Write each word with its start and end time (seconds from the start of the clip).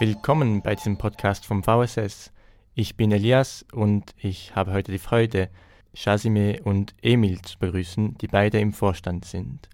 Willkommen 0.00 0.62
bei 0.62 0.76
diesem 0.76 0.96
Podcast 0.96 1.44
vom 1.44 1.64
VSS. 1.64 2.30
Ich 2.76 2.94
bin 2.94 3.10
Elias 3.10 3.66
und 3.72 4.14
ich 4.16 4.54
habe 4.54 4.72
heute 4.72 4.92
die 4.92 4.98
Freude, 4.98 5.50
Shazime 5.92 6.60
und 6.62 6.94
Emil 7.02 7.42
zu 7.42 7.58
begrüßen, 7.58 8.16
die 8.18 8.28
beide 8.28 8.60
im 8.60 8.72
Vorstand 8.72 9.24
sind. 9.24 9.68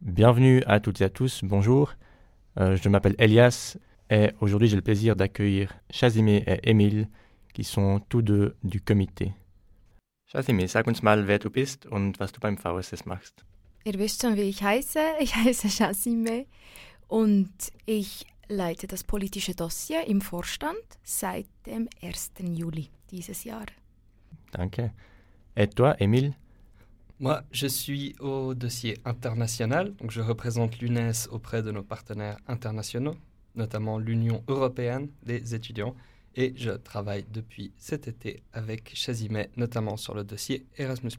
Bienvenue 0.00 0.62
à 0.66 0.80
toutes 0.80 1.00
et 1.00 1.06
à 1.06 1.08
tous, 1.08 1.40
bonjour. 1.42 1.94
Euh, 2.58 2.76
je 2.76 2.90
m'appelle 2.90 3.14
Elias 3.16 3.78
et 4.10 4.32
aujourd'hui 4.38 4.68
j'ai 4.68 4.76
le 4.76 4.82
plaisir 4.82 5.16
d'accueillir 5.16 5.72
Shazime 5.90 6.28
et 6.28 6.60
Emil, 6.64 7.08
qui 7.54 7.64
sont 7.64 8.02
tous 8.10 8.20
deux 8.20 8.56
du 8.62 8.82
comité. 8.82 9.32
Shazime, 10.26 10.68
sag 10.68 10.86
uns 10.88 11.02
mal, 11.02 11.26
wer 11.26 11.38
du 11.38 11.48
bist 11.48 11.86
und 11.86 12.20
was 12.20 12.32
du 12.32 12.40
beim 12.40 12.58
VSS 12.58 13.06
machst. 13.06 13.46
Ihr 13.84 13.98
wisst 13.98 14.20
schon, 14.20 14.36
wie 14.36 14.42
ich 14.42 14.62
heiße. 14.62 15.00
Ich 15.20 15.34
heiße 15.34 15.70
Shazime 15.70 16.44
und 17.08 17.50
ich 17.86 18.26
leite 18.48 18.86
das 18.86 19.04
politische 19.04 19.54
Dossier 19.54 20.06
im 20.06 20.20
Vorstand 20.20 20.76
seit 21.02 21.46
dem 21.66 21.88
1. 22.02 22.32
Juli 22.40 22.90
dieses 23.10 23.44
Jahr. 23.44 23.66
Danke. 24.52 24.92
Et 25.56 25.74
toi, 25.74 25.94
Emile 25.98 26.34
Moi, 27.20 27.42
je 27.52 27.68
suis 27.68 28.14
au 28.18 28.54
dossier 28.54 28.98
international, 29.04 29.94
donc 29.94 30.10
je 30.10 30.20
représente 30.20 30.80
l'UNES 30.80 31.28
auprès 31.30 31.62
de 31.62 31.70
nos 31.70 31.84
partenaires 31.84 32.38
internationaux, 32.48 33.16
notamment 33.54 33.98
l'Union 33.98 34.42
européenne 34.48 35.10
des 35.22 35.54
étudiants, 35.54 35.94
et 36.34 36.52
je 36.56 36.72
travaille 36.72 37.24
depuis 37.32 37.72
cet 37.76 38.08
été 38.08 38.42
avec 38.52 38.90
Shazime, 38.94 39.46
notamment 39.56 39.96
sur 39.96 40.14
le 40.14 40.24
dossier 40.24 40.66
Erasmus+. 40.76 41.12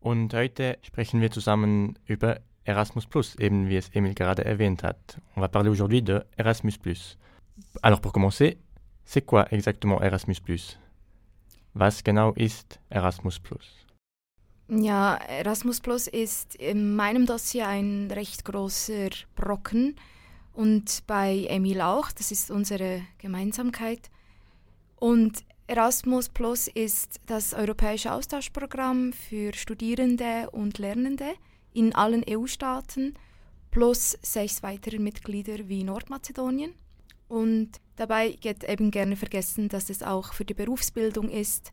Und 0.00 0.34
heute 0.34 0.78
sprechen 0.82 1.20
wir 1.20 1.30
zusammen 1.30 1.98
über 2.06 2.40
Erasmus 2.66 3.06
Plus, 3.06 3.36
eben 3.36 3.68
wie 3.68 3.76
es 3.76 3.88
Emil 3.94 4.14
gerade 4.14 4.44
erwähnt 4.44 4.82
hat. 4.82 5.20
On 5.36 5.40
va 5.40 5.48
parler 5.48 5.70
aujourd'hui 5.70 6.02
de 6.02 6.24
Erasmus 6.36 6.78
Plus. 6.78 7.16
Alors 7.82 8.00
pour 8.00 8.12
commencer, 8.12 8.58
c'est 9.04 9.24
quoi 9.24 9.46
exactement 9.52 10.02
Erasmus 10.02 10.40
Plus 10.40 10.78
Was 11.74 12.02
genau 12.02 12.32
ist 12.34 12.80
Erasmus 12.90 13.38
Plus 13.38 13.86
Ja, 14.68 15.16
Erasmus 15.28 15.80
Plus 15.80 16.08
ist 16.08 16.56
in 16.56 16.96
meinem 16.96 17.24
Dossier 17.24 17.68
ein 17.68 18.10
recht 18.10 18.44
großer 18.44 19.10
Brocken 19.36 19.94
und 20.52 21.06
bei 21.06 21.46
Emil 21.48 21.80
auch. 21.80 22.10
Das 22.12 22.32
ist 22.32 22.50
unsere 22.50 23.02
Gemeinsamkeit. 23.18 24.10
Und 24.96 25.44
Erasmus 25.68 26.28
Plus 26.28 26.68
ist 26.68 27.20
das 27.26 27.54
europäische 27.54 28.12
Austauschprogramm 28.12 29.12
für 29.12 29.52
Studierende 29.52 30.50
und 30.50 30.78
Lernende 30.78 31.34
in 31.76 31.94
allen 31.94 32.24
EU-Staaten 32.28 33.14
plus 33.70 34.16
sechs 34.22 34.62
weitere 34.62 34.98
Mitglieder 34.98 35.68
wie 35.68 35.84
Nordmazedonien. 35.84 36.72
Und 37.28 37.80
dabei 37.96 38.30
geht 38.30 38.64
eben 38.64 38.90
gerne 38.90 39.16
vergessen, 39.16 39.68
dass 39.68 39.90
es 39.90 40.02
auch 40.02 40.32
für 40.32 40.44
die 40.44 40.54
Berufsbildung 40.54 41.28
ist, 41.28 41.72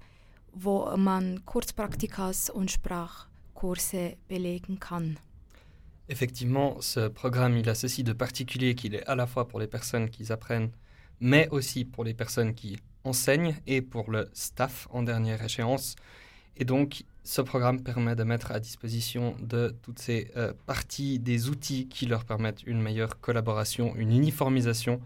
wo 0.52 0.96
man 0.98 1.46
Kurzpraktikas 1.46 2.50
und 2.50 2.70
Sprachkurse 2.70 4.18
belegen 4.28 4.80
kann. 4.80 5.18
Effectivement, 6.10 6.82
ce 6.82 7.10
programme, 7.10 7.56
il 7.58 7.70
a 7.70 7.76
ceci 7.76 8.04
de 8.04 8.14
particulier 8.14 8.76
qu'il 8.76 8.94
est 8.94 9.08
à 9.08 9.16
la 9.16 9.26
fois 9.26 9.48
pour 9.48 9.62
les 9.62 9.68
personnes 9.68 10.10
qui 10.10 10.30
apprennent, 10.34 10.74
mais 11.20 11.48
aussi 11.50 11.86
pour 11.86 12.04
les 12.04 12.14
personnes 12.14 12.54
qui 12.54 12.78
enseignent 13.06 13.56
et 13.66 13.82
pour 13.82 14.12
le 14.12 14.30
staff 14.34 14.88
en 14.92 15.04
dernière 15.04 15.42
échéance. 15.42 15.96
Et 16.58 16.66
donc, 16.66 17.06
ce 17.24 17.42
programme 17.42 17.82
permet 17.82 18.16
de 18.16 18.24
mettre 18.24 18.52
à 18.52 18.60
disposition 18.60 19.36
de 19.40 19.76
toutes 19.82 20.00
ces 20.00 20.32
euh, 20.36 20.54
parties 20.66 21.20
des 21.20 21.50
outils 21.50 21.88
qui 21.88 22.06
leur 22.06 22.26
permettent 22.26 22.64
une 22.64 22.82
meilleure 22.82 23.20
collaboration, 23.22 23.96
une 23.96 24.12
uniformisation 24.12 25.00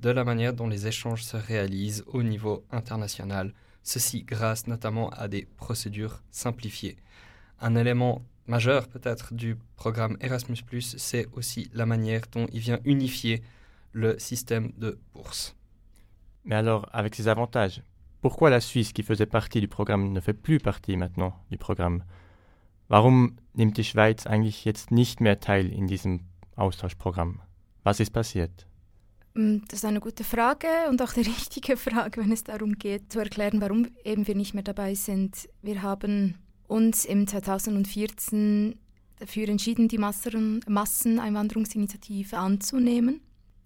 de 0.00 0.10
la 0.10 0.24
manière 0.24 0.54
dont 0.54 0.68
les 0.68 0.86
échanges 0.86 1.24
se 1.24 1.36
réalisent 1.36 2.04
au 2.06 2.22
niveau 2.22 2.64
international, 2.70 3.52
ceci 3.82 4.22
grâce 4.22 4.66
notamment 4.66 5.10
à 5.10 5.26
des 5.28 5.46
procédures 5.56 6.22
simplifiées. 6.30 6.96
Un 7.60 7.74
élément 7.74 8.22
majeur 8.46 8.88
peut-être 8.88 9.34
du 9.34 9.56
programme 9.76 10.16
Erasmus⁇ 10.20 10.58
c'est 10.98 11.26
aussi 11.32 11.70
la 11.72 11.86
manière 11.86 12.22
dont 12.32 12.46
il 12.52 12.60
vient 12.60 12.78
unifier 12.84 13.42
le 13.92 14.18
système 14.18 14.72
de 14.78 14.98
bourse. 15.14 15.56
Mais 16.44 16.56
alors, 16.56 16.88
avec 16.92 17.14
ces 17.14 17.28
avantages, 17.28 17.82
pourquoi 18.24 18.48
la 18.48 18.62
Suisse, 18.62 18.94
qui 18.94 19.02
faisait 19.02 19.26
partie 19.26 19.60
du 19.60 19.68
Programm, 19.68 20.10
ne 20.10 20.18
fait 20.18 20.32
plus 20.32 20.58
partie 20.58 20.96
maintenant 20.96 21.34
du 21.50 21.58
Programm? 21.58 22.04
Warum 22.88 23.36
nimmt 23.52 23.76
die 23.76 23.84
Schweiz 23.84 24.26
eigentlich 24.26 24.64
jetzt 24.64 24.90
nicht 24.90 25.20
mehr 25.20 25.40
teil 25.40 25.70
in 25.70 25.86
diesem 25.86 26.20
Austauschprogramm? 26.56 27.42
Was 27.82 28.00
ist 28.00 28.12
passiert? 28.12 28.66
Mm, 29.34 29.58
das 29.68 29.80
ist 29.80 29.84
eine 29.84 30.00
gute 30.00 30.24
Frage 30.24 30.68
und 30.88 31.02
auch 31.02 31.12
die 31.12 31.20
richtige 31.36 31.76
Frage, 31.76 32.22
wenn 32.22 32.32
es 32.32 32.44
darum 32.44 32.78
geht, 32.78 33.12
zu 33.12 33.18
erklären, 33.18 33.60
warum 33.60 33.88
eben 34.04 34.26
wir 34.26 34.34
nicht 34.34 34.54
mehr 34.54 34.62
dabei 34.62 34.94
sind. 34.94 35.46
Wir 35.60 35.82
haben 35.82 36.38
uns 36.66 37.04
im 37.04 37.26
2014 37.26 38.78
dafür 39.18 39.50
entschieden, 39.50 39.88
die 39.88 39.98
Masseneinwanderungsinitiative 39.98 42.38
anzunehmen. 42.38 43.20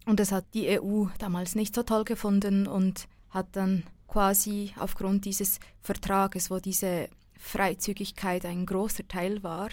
Und 0.05 0.19
das 0.19 0.33
hat 0.33 0.47
die 0.53 0.81
EU 0.81 1.05
damals 1.21 1.55
nicht 1.55 1.77
so 1.77 1.85
toll 1.85 2.03
gefunden 2.03 2.67
und 2.67 3.07
hat 3.31 3.55
dann 3.55 3.85
quasi 4.09 4.73
aufgrund 4.79 5.25
dieses 5.25 5.61
Vertrages, 5.83 6.51
wo 6.51 6.59
diese 6.59 7.09
Freizügigkeit 7.39 8.45
ein 8.45 8.67
großer 8.67 9.07
Teil 9.07 9.43
war, 9.43 9.69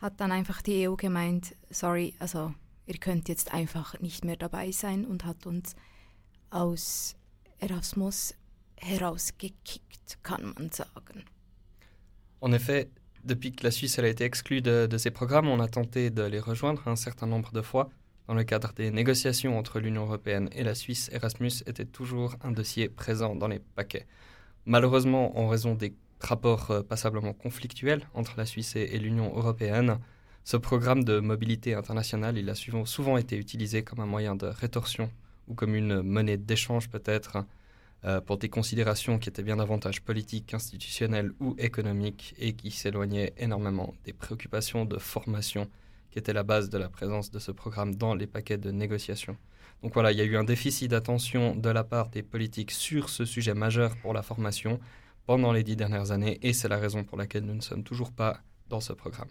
hat 0.00 0.20
dann 0.20 0.32
einfach 0.32 0.62
die 0.62 0.88
EU 0.88 0.96
gemeint, 0.96 1.54
sorry, 1.70 2.14
also 2.18 2.54
ihr 2.86 2.98
könnt 2.98 3.28
jetzt 3.28 3.52
einfach 3.52 4.00
nicht 4.00 4.24
mehr 4.24 4.36
dabei 4.36 4.72
sein 4.72 5.04
und 5.04 5.24
hat 5.24 5.46
uns 5.46 5.76
aus 6.50 7.14
Erasmus 7.58 8.34
herausgekickt, 8.76 10.18
kann 10.22 10.54
man 10.54 10.70
sagen. 10.70 11.24
En 12.40 12.52
effet, 12.52 12.88
depuis 13.22 13.52
que 13.52 13.62
la 13.62 13.70
Suisse 13.70 13.98
a 14.00 14.06
été 14.06 14.24
exclue 14.24 14.60
de, 14.60 14.86
de 14.88 14.98
ces 14.98 15.12
programmes, 15.12 15.48
on 15.48 15.60
a 15.60 15.68
tenté 15.68 16.10
de 16.10 16.22
les 16.22 16.40
rejoindre 16.40 16.88
un 16.88 16.96
certain 16.96 17.28
nombre 17.28 17.52
de 17.52 17.62
fois. 17.62 17.88
Dans 18.28 18.34
le 18.34 18.44
cadre 18.44 18.72
des 18.72 18.90
négociations 18.90 19.58
entre 19.58 19.80
l'Union 19.80 20.04
européenne 20.04 20.48
et 20.52 20.62
la 20.62 20.74
Suisse, 20.74 21.10
Erasmus 21.12 21.64
était 21.66 21.84
toujours 21.84 22.36
un 22.42 22.52
dossier 22.52 22.88
présent 22.88 23.34
dans 23.34 23.48
les 23.48 23.58
paquets. 23.58 24.06
Malheureusement, 24.64 25.36
en 25.38 25.48
raison 25.48 25.74
des 25.74 25.94
rapports 26.20 26.70
euh, 26.70 26.82
passablement 26.82 27.32
conflictuels 27.32 28.06
entre 28.14 28.34
la 28.36 28.46
Suisse 28.46 28.76
et, 28.76 28.98
l'Union 28.98 29.36
européenne, 29.36 29.98
ce 30.44 30.56
programme 30.56 31.02
de 31.02 31.18
mobilité 31.18 31.74
internationale, 31.74 32.48
a 32.48 32.54
souvent, 32.54 32.84
souvent 32.84 33.16
été 33.16 33.36
utilisé 33.36 33.82
comme 33.82 34.00
un 34.00 34.06
moyen 34.06 34.36
de 34.36 34.46
rétorsion 34.46 35.10
ou 35.48 35.54
comme 35.54 35.74
une 35.74 36.02
monnaie 36.02 36.36
d'échange 36.36 36.88
peut-être 36.88 37.44
euh, 38.04 38.20
pour 38.20 38.38
des 38.38 38.48
considérations 38.48 39.18
qui 39.18 39.28
étaient 39.28 39.42
bien 39.42 39.56
davantage 39.56 40.00
politiques, 40.00 40.54
institutionnelles 40.54 41.32
ou 41.40 41.56
économiques 41.58 42.34
et 42.38 42.52
qui 42.52 42.70
s'éloignaient 42.70 43.32
énormément 43.36 43.94
des 44.04 44.12
préoccupations 44.12 44.84
de 44.84 44.98
formation 44.98 45.68
qui 46.12 46.18
était 46.18 46.34
la 46.34 46.42
base 46.42 46.68
de 46.68 46.78
la 46.78 46.88
présence 46.88 47.30
de 47.30 47.38
ce 47.38 47.50
programme 47.50 47.94
dans 47.96 48.14
les 48.14 48.26
paquets 48.26 48.58
de 48.58 48.70
négociation. 48.70 49.36
Donc 49.82 49.94
voilà, 49.94 50.12
il 50.12 50.18
y 50.18 50.20
a 50.20 50.24
eu 50.24 50.36
un 50.36 50.44
déficit 50.44 50.90
d'attention 50.90 51.56
de 51.56 51.70
la 51.70 51.82
part 51.82 52.10
des 52.10 52.22
politiques 52.22 52.70
sur 52.70 53.08
ce 53.08 53.24
sujet 53.24 53.54
majeur 53.54 53.96
pour 53.96 54.12
la 54.12 54.22
formation 54.22 54.78
pendant 55.26 55.52
les 55.52 55.64
dix 55.64 55.74
dernières 55.74 56.10
années 56.12 56.38
et 56.42 56.52
c'est 56.52 56.68
la 56.68 56.76
raison 56.76 57.02
pour 57.02 57.16
laquelle 57.16 57.44
nous 57.44 57.54
ne 57.54 57.60
sommes 57.60 57.82
toujours 57.82 58.12
pas 58.12 58.40
dans 58.68 58.80
ce 58.80 58.92
programme. 58.92 59.30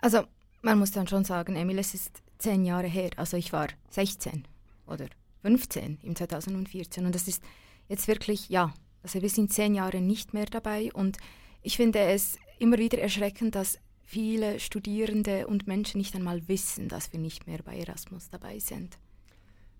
Also, 0.00 0.24
man 0.62 0.78
muss 0.78 0.90
dann 0.90 1.06
schon 1.06 1.24
sagen, 1.24 1.56
Emil, 1.56 1.78
es 1.78 1.94
ist 1.94 2.22
zehn 2.38 2.64
Jahre 2.64 2.88
her. 2.88 3.10
Also 3.16 3.36
ich 3.36 3.52
war 3.52 3.68
16 3.90 4.44
oder 4.86 5.06
15 5.42 5.98
im 6.02 6.16
2014 6.16 7.04
und 7.04 7.14
das 7.14 7.28
ist 7.28 7.42
jetzt 7.88 8.08
wirklich, 8.08 8.48
ja, 8.48 8.72
also 9.02 9.20
wir 9.20 9.28
sind 9.28 9.52
zehn 9.52 9.74
Jahre 9.74 10.00
nicht 10.00 10.32
mehr 10.32 10.46
dabei 10.46 10.90
und 10.94 11.18
ich 11.62 11.76
finde 11.76 12.00
es 12.00 12.38
immer 12.58 12.78
wieder 12.78 12.98
erschreckend, 12.98 13.54
dass 13.54 13.78
viele 14.14 14.60
Studierende 14.60 15.44
und 15.48 15.66
Menschen 15.66 15.98
nicht 15.98 16.14
einmal 16.14 16.46
wissen, 16.46 16.86
dass 16.88 17.12
wir 17.12 17.18
nicht 17.18 17.48
mehr 17.48 17.58
bei 17.64 17.76
Erasmus 17.76 18.28
dabei 18.30 18.60
sind. 18.60 18.96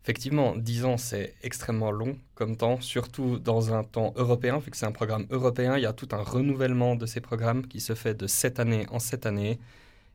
Effectivement, 0.03 0.57
10 0.57 0.85
ans, 0.85 0.99
c'est 0.99 1.35
extrêmement 1.43 1.93
long 1.93 2.19
comme 2.35 2.57
temps, 2.57 2.81
surtout 2.81 3.39
dans 3.39 3.73
un 3.73 3.85
temps 3.85 4.13
européen, 4.17 4.59
vu 4.59 4.73
que 4.73 4.77
c'est 4.77 4.87
un 4.87 4.93
programme 4.93 5.27
européen, 5.31 5.77
il 5.77 5.83
y 5.85 5.87
a 5.87 5.93
tout 5.93 6.09
un 6.11 6.23
renouvellement 6.23 6.97
de 6.97 7.07
ces 7.07 7.21
programmes 7.21 7.69
qui 7.69 7.81
se 7.81 7.95
fait 7.95 8.15
de 8.15 8.27
cette 8.27 8.59
année 8.59 8.87
en 8.91 8.99
cette 8.99 9.25
année, 9.25 9.61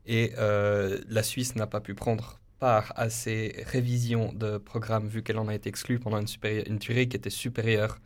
et 0.06 0.33
euh, 0.38 1.00
la 1.07 1.24
Suisse 1.24 1.56
n'a 1.56 1.66
pas 1.66 1.80
pu 1.80 1.95
prendre 1.95 2.39
part 2.60 2.92
à 2.98 3.10
ces 3.10 3.63
révisions 3.68 4.33
de 4.33 4.57
programmes, 4.57 5.07
vu 5.07 5.24
qu'elle 5.24 5.39
en 5.39 5.48
a 5.48 5.56
été 5.56 5.69
exclue 5.69 5.98
pendant 5.98 6.19
une, 6.19 6.27
une 6.68 6.77
durée 6.77 7.07
qui 7.07 7.16
était 7.16 7.30
supérieure 7.30 8.00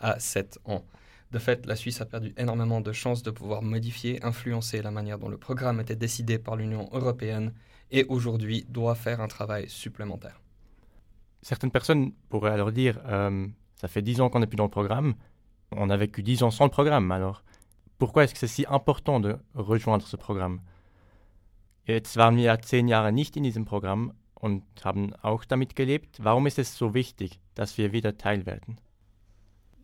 à 0.00 0.18
7 0.18 0.60
ans. 0.64 0.82
De 1.30 1.38
fait, 1.38 1.66
la 1.66 1.76
Suisse 1.76 2.00
a 2.00 2.06
perdu 2.06 2.32
énormément 2.36 2.80
de 2.80 2.92
chances 2.92 3.22
de 3.22 3.30
pouvoir 3.30 3.62
modifier, 3.62 4.24
influencer 4.24 4.80
la 4.80 4.90
manière 4.90 5.18
dont 5.18 5.28
le 5.28 5.36
programme 5.36 5.80
était 5.80 5.96
décidé 5.96 6.38
par 6.38 6.56
l'Union 6.56 6.88
européenne 6.92 7.52
et 7.90 8.04
aujourd'hui 8.08 8.66
doit 8.68 8.94
faire 8.94 9.20
un 9.20 9.28
travail 9.28 9.68
supplémentaire. 9.68 10.40
Certaines 11.42 11.70
personnes 11.70 12.12
pourraient 12.30 12.52
alors 12.52 12.72
dire 12.72 12.98
euh, 13.06 13.46
ça 13.76 13.88
fait 13.88 14.02
dix 14.02 14.20
ans 14.20 14.30
qu'on 14.30 14.40
n'est 14.40 14.46
plus 14.46 14.56
dans 14.56 14.64
le 14.64 14.70
programme, 14.70 15.14
on 15.70 15.90
a 15.90 15.96
vécu 15.96 16.22
dix 16.22 16.42
ans 16.42 16.50
sans 16.50 16.64
le 16.64 16.70
programme, 16.70 17.12
alors 17.12 17.42
pourquoi 17.98 18.24
est-ce 18.24 18.32
que 18.32 18.40
c'est 18.40 18.46
si 18.46 18.64
important 18.68 19.20
de 19.20 19.36
rejoindre 19.54 20.06
ce 20.06 20.16
programme? 20.16 20.60
Jetzt 21.88 22.16
waren 22.18 22.36
wir 22.36 22.44
ja 22.44 22.58
zehn 22.58 22.86
Jahre 22.86 23.12
nicht 23.12 23.36
in 23.36 23.42
diesem 23.42 23.64
Programm 23.64 24.12
und 24.34 24.62
haben 24.84 25.14
auch 25.22 25.46
damit 25.46 25.74
gelebt. 25.74 26.22
Warum 26.22 26.46
ist 26.46 26.58
es 26.58 26.76
so 26.76 26.92
wichtig, 26.92 27.40
dass 27.54 27.78
wir 27.78 27.92
wieder 27.92 28.18
Teil 28.18 28.44
werden? 28.44 28.78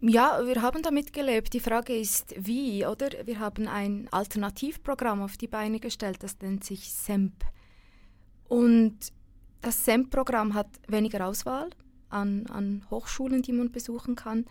Ja, 0.07 0.47
wir 0.47 0.61
haben 0.61 0.83
damit 0.83 1.15
gelebt. 1.15 1.55
Die 1.55 1.61
Frage 1.61 1.97
ist, 1.97 2.35
wie, 2.37 2.85
oder? 2.85 3.09
Wir 3.25 3.39
haben 3.39 3.67
ein 3.67 4.07
Alternativprogramm 4.11 5.23
auf 5.23 5.39
die 5.39 5.49
Beine 5.49 5.81
gestellt, 5.81 6.19
das 6.21 6.39
nennt 6.43 6.63
sich 6.63 6.93
SEMP. 6.93 7.33
Und 8.47 8.99
das 9.63 9.87
SEMP-Programm 9.87 10.53
hat 10.53 10.69
weniger 10.89 11.27
Auswahl 11.27 11.71
an, 12.11 12.47
an 12.49 12.85
Hochschulen, 12.91 13.41
die 13.41 13.53
man 13.53 13.73
besuchen 13.73 14.15
kann. 14.15 14.45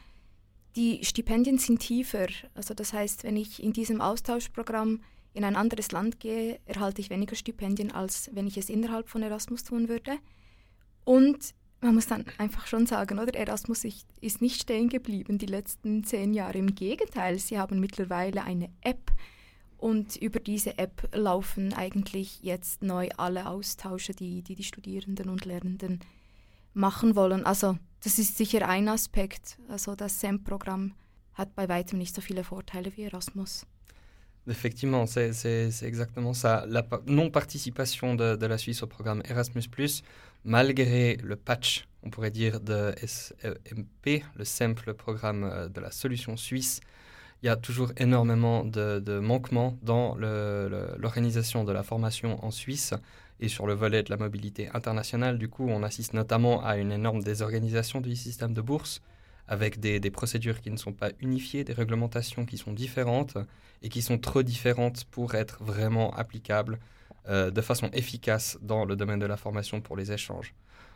Die 0.76 1.06
Stipendien 1.06 1.60
sind 1.60 1.82
tiefer. 1.82 2.30
Also 2.56 2.74
das 2.74 2.92
heißt, 2.92 3.24
wenn 3.24 3.38
ich 3.38 3.62
in 3.62 3.74
diesem 3.74 4.02
Austauschprogramm 4.02 5.04
in 5.36 5.44
ein 5.44 5.56
anderes 5.56 5.92
Land 5.92 6.20
gehe, 6.20 6.60
erhalte 6.66 7.00
ich 7.00 7.12
weniger 7.12 7.36
Stipendien, 7.36 7.92
als 7.92 8.32
wenn 8.34 8.48
ich 8.48 8.58
es 8.58 8.72
innerhalb 8.72 9.08
von 9.08 9.22
Erasmus 9.22 9.64
tun 9.64 9.88
würde. 9.88 10.18
Und 11.04 11.54
man 11.84 11.96
muss 11.96 12.08
dann 12.08 12.26
einfach 12.38 12.66
schon 12.68 12.86
sagen, 12.86 13.20
oder 13.20 13.36
Erasmus 13.36 13.84
ist 13.84 14.42
nicht 14.42 14.62
stehen 14.62 14.90
geblieben 14.90 15.38
die 15.38 15.46
letzten 15.46 16.04
zehn 16.04 16.34
Jahre. 16.34 16.58
Im 16.58 16.76
Gegenteil, 16.76 17.38
sie 17.40 17.60
haben 17.60 17.80
mittlerweile 17.80 18.44
eine 18.44 18.70
App 18.82 19.12
und 19.78 20.16
über 20.16 20.40
diese 20.40 20.78
App 20.78 21.10
laufen 21.14 21.74
eigentlich 21.74 22.42
jetzt 22.42 22.84
neu 22.84 23.10
alle 23.18 23.48
Austausche, 23.48 24.14
die 24.14 24.42
die, 24.42 24.56
die 24.56 24.64
Studierenden 24.64 25.30
und 25.30 25.46
Lernenden 25.46 26.00
machen 26.74 27.16
wollen. 27.16 27.46
Also 27.46 27.78
das 28.02 28.18
ist 28.18 28.38
sicher 28.38 28.68
ein 28.68 28.88
Aspekt. 28.88 29.60
Also 29.68 29.96
das 29.96 30.22
SEM-Programm 30.22 30.94
hat 31.34 31.54
bei 31.56 31.68
weitem 31.68 32.00
nicht 32.00 32.16
so 32.16 32.22
viele 32.22 32.44
Vorteile 32.44 32.96
wie 32.96 33.04
Erasmus. 33.04 33.66
Effectivement, 34.48 35.06
c'est 35.06 35.32
exactement 35.84 36.34
ça. 36.34 36.66
La 36.68 36.86
non-participation 37.08 38.16
de, 38.16 38.36
de, 38.36 38.46
la 38.46 38.58
Suisse 38.58 38.84
au 38.84 38.88
programme 38.88 39.22
Erasmus, 39.30 39.64
malgré 40.44 41.16
le 41.24 41.36
patch, 41.38 41.88
on 42.04 42.10
pourrait 42.10 42.32
dire, 42.32 42.60
de 42.60 42.94
SMP, 43.06 44.24
le 44.36 44.44
simple 44.44 44.94
programme 44.94 45.44
euh, 45.46 45.70
de 45.70 45.80
la 45.80 45.92
solution 45.92 46.36
suisse, 46.36 46.82
il 47.42 47.48
y 47.48 47.50
a 47.50 47.56
toujours 47.56 47.92
énormément 47.98 48.64
de 48.64 49.20
manquements 49.20 49.78
dans 49.82 50.16
l'organisation 50.16 51.66
de 51.66 51.74
la 51.74 51.84
formation 51.84 52.44
en 52.44 52.52
Suisse 52.52 52.94
et 53.42 53.50
sur 53.50 53.68
le 53.68 53.74
volet 53.74 54.02
de 54.02 54.10
la 54.10 54.16
mobilité 54.16 54.70
internationale. 54.74 55.38
Du 55.38 55.50
coup, 55.50 55.68
on 55.68 55.84
assiste 55.84 56.14
notamment 56.14 56.64
à 56.64 56.78
une 56.78 56.94
énorme 56.94 57.22
désorganisation 57.22 58.00
du 58.00 58.16
système 58.16 58.54
de 58.54 58.62
bourse 58.62 59.02
avec 59.48 59.80
des, 59.80 60.00
procédures 60.12 60.62
qui 60.62 60.72
ne 60.72 60.78
sont 60.78 60.94
pas 60.94 61.12
unifiées, 61.20 61.64
des 61.64 61.74
réglementations 61.74 62.46
qui 62.46 62.58
sont 62.58 62.74
différentes 62.74 63.38
et 63.82 63.90
qui 63.90 64.02
sont 64.02 64.18
trop 64.18 64.44
différentes 64.44 65.04
pour 65.06 65.36
être 65.36 65.64
vraiment 65.64 66.14
applicables 66.16 66.80
euh, 67.28 67.52
de 67.52 67.62
façon 67.62 67.90
efficace 67.94 68.58
dans 68.62 68.86
le 68.86 68.96
domaine 68.96 69.20
de 69.20 69.26
la 69.26 69.38
formation 69.38 69.82
pour 69.82 69.98
les 69.98 70.12
échanges. 70.12 70.54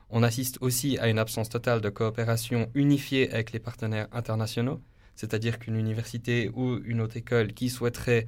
On 0.10 0.24
assiste 0.24 0.58
aussi 0.62 0.98
à 1.00 1.10
une 1.10 1.20
absence 1.20 1.50
totale 1.50 1.82
de 1.82 1.90
coopération 1.90 2.70
unifiée 2.74 3.32
avec 3.32 3.52
les 3.52 3.60
partenaires 3.60 4.08
internationaux, 4.14 4.82
c'est-à-dire 5.16 5.60
qu'une 5.60 5.76
université 5.76 6.50
ou 6.54 6.78
une 6.86 7.02
autre 7.02 7.18
école 7.18 7.54
qui 7.54 7.70
souhaiterait 7.70 8.28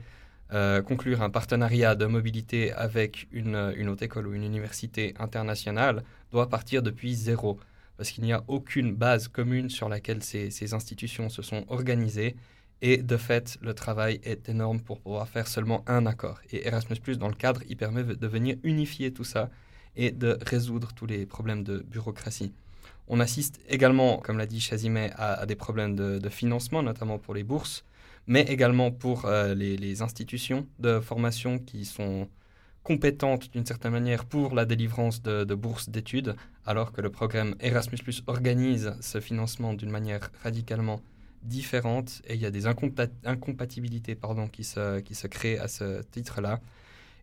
euh, 0.51 0.81
conclure 0.81 1.21
un 1.21 1.29
partenariat 1.29 1.95
de 1.95 2.05
mobilité 2.05 2.73
avec 2.73 3.27
une, 3.31 3.73
une 3.77 3.95
école 4.01 4.27
ou 4.27 4.33
une 4.33 4.43
université 4.43 5.13
internationale 5.19 6.03
doit 6.31 6.49
partir 6.49 6.81
depuis 6.81 7.13
zéro 7.13 7.59
parce 7.99 8.11
qu'il 8.11 8.23
n'y 8.23 8.31
a 8.31 8.45
aucune 8.47 8.95
base 8.95 9.27
commune 9.27 9.69
sur 9.69 9.89
laquelle 9.89 10.23
ces, 10.23 10.73
institutions 10.73 11.27
se 11.27 11.41
sont 11.41 11.65
organisées. 11.67 12.37
Et 12.81 12.95
de 12.95 13.17
fait, 13.17 13.57
le 13.61 13.73
travail 13.73 14.21
est 14.23 14.47
énorme 14.47 14.79
pour 14.79 15.01
pouvoir 15.01 15.27
faire 15.27 15.49
seulement 15.49 15.83
un 15.85 16.05
accord. 16.05 16.39
Et 16.49 16.65
Erasmus, 16.65 17.17
dans 17.17 17.27
le 17.27 17.33
cadre, 17.33 17.61
il 17.67 17.75
permet 17.75 18.05
de 18.05 18.27
venir 18.27 18.55
unifier 18.63 19.11
tout 19.11 19.25
ça 19.25 19.49
et 19.97 20.11
de 20.11 20.37
résoudre 20.45 20.93
tous 20.93 21.07
les 21.07 21.25
problèmes 21.25 21.65
de 21.65 21.79
bureaucratie. 21.79 22.53
On 23.09 23.19
assiste 23.19 23.59
également, 23.67 24.19
comme 24.19 24.37
l'a 24.37 24.45
dit 24.45 24.61
Chazimé, 24.61 25.09
à, 25.17 25.45
des 25.45 25.57
problèmes 25.57 25.97
de, 25.97 26.29
financement, 26.29 26.81
notamment 26.81 27.17
pour 27.17 27.33
les 27.33 27.43
bourses, 27.43 27.83
mais 28.27 28.43
également 28.43 28.91
pour 28.91 29.25
euh, 29.25 29.53
les, 29.55 30.01
institutions 30.01 30.65
de 30.79 31.01
formation 31.01 31.59
qui 31.59 31.83
sont 31.83 32.29
compétente 32.89 33.51
d'une 33.51 33.67
certaine 33.67 33.91
manière 33.91 34.25
pour 34.25 34.55
la 34.55 34.65
délivrance 34.65 35.21
de, 35.21 35.53
bourses 35.53 35.89
d'études, 35.89 36.35
alors 36.65 36.91
que 36.91 37.01
le 37.01 37.11
programme 37.11 37.53
Erasmus⁇ 37.59 37.99
organise 38.25 38.95
ce 38.99 39.19
financement 39.19 39.75
d'une 39.75 39.91
manière 39.91 40.31
radicalement 40.41 40.99
différente 41.43 42.23
et 42.25 42.33
il 42.33 42.41
y 42.41 42.47
a 42.47 42.51
des 42.51 42.65
incompatibilités 42.65 44.15
pardon, 44.15 44.47
qui, 44.47 44.63
se, 44.63 45.27
créent 45.27 45.59
à 45.59 45.67
ce 45.67 46.01
titre-là. 46.01 46.61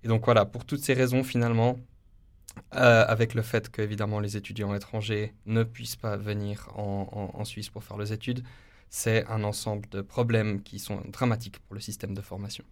Et 0.05 0.09
donc 0.09 0.25
voilà, 0.25 0.45
pour 0.45 0.65
toutes 0.65 0.85
ces 0.85 0.95
raisons 0.95 1.25
finalement, 1.25 1.81
euh, 2.77 3.05
avec 3.09 3.35
le 3.35 3.43
fait 3.43 3.69
qu'évidemment 3.69 4.21
les 4.21 4.37
étudiants 4.37 4.73
étrangers 4.73 5.35
ne 5.47 5.65
puissent 5.65 5.97
pas 5.97 6.17
venir 6.17 6.69
en, 6.77 7.33
en 7.35 7.45
Suisse 7.45 7.71
pour 7.71 7.83
faire 7.83 7.97
leurs 7.97 8.13
études, 8.13 8.45
c'est 8.89 9.27
un 9.27 9.43
ensemble 9.43 9.89
de 9.89 10.01
problèmes 10.01 10.63
qui 10.63 10.79
sont 10.79 11.03
dramatiques 11.09 11.59
pour 11.59 11.75
le 11.75 11.81
système 11.81 12.15
de 12.15 12.21
formation. 12.21 12.65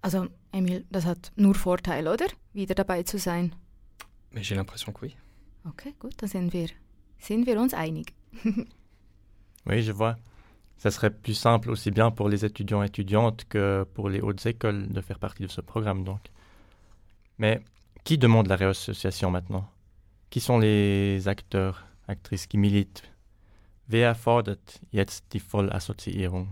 Also, 0.00 0.28
Emil, 0.52 0.84
das 0.90 1.04
hat 1.04 1.32
nur 1.36 1.54
Vorteile, 1.54 2.12
oder? 2.12 2.26
Wieder 2.52 2.74
dabei 2.74 3.02
zu 3.02 3.18
sein. 3.18 3.54
Mais 4.30 4.46
j'ai 4.46 4.54
l'impression 4.54 4.92
que 4.92 5.02
oui. 5.02 5.16
Okay, 5.64 5.94
gut, 5.98 6.14
dann 6.18 6.28
sind 6.28 6.52
wir, 6.52 6.68
sind 7.18 7.46
wir 7.46 7.60
uns 7.60 7.74
einig? 7.74 8.12
oui, 9.66 9.82
je 9.82 9.92
vois. 9.92 10.16
Ça 10.76 10.90
serait 10.92 11.10
plus 11.10 11.34
simple 11.34 11.70
aussi 11.70 11.90
bien 11.90 12.12
pour 12.12 12.28
les 12.28 12.44
étudiants 12.44 12.82
et 12.82 12.86
étudiantes 12.86 13.44
que 13.48 13.84
pour 13.94 14.08
les 14.08 14.20
hautes 14.20 14.46
écoles 14.46 14.88
de 14.88 15.00
faire 15.00 15.18
partie 15.18 15.42
de 15.42 15.50
ce 15.50 15.60
programme, 15.60 16.04
donc. 16.04 16.20
Mais 17.38 17.62
qui 18.04 18.16
demande 18.16 18.46
la 18.46 18.56
réassociation 18.56 19.30
maintenant? 19.30 19.68
Qui 20.30 20.40
sont 20.40 20.58
les 20.58 21.26
acteurs, 21.26 21.84
actrices 22.06 22.46
qui 22.46 22.58
militent? 22.58 23.02
Wer 23.88 24.14
fordert 24.14 24.80
jetzt 24.92 25.24
die 25.32 25.40
Vollassoziierung 25.40 26.48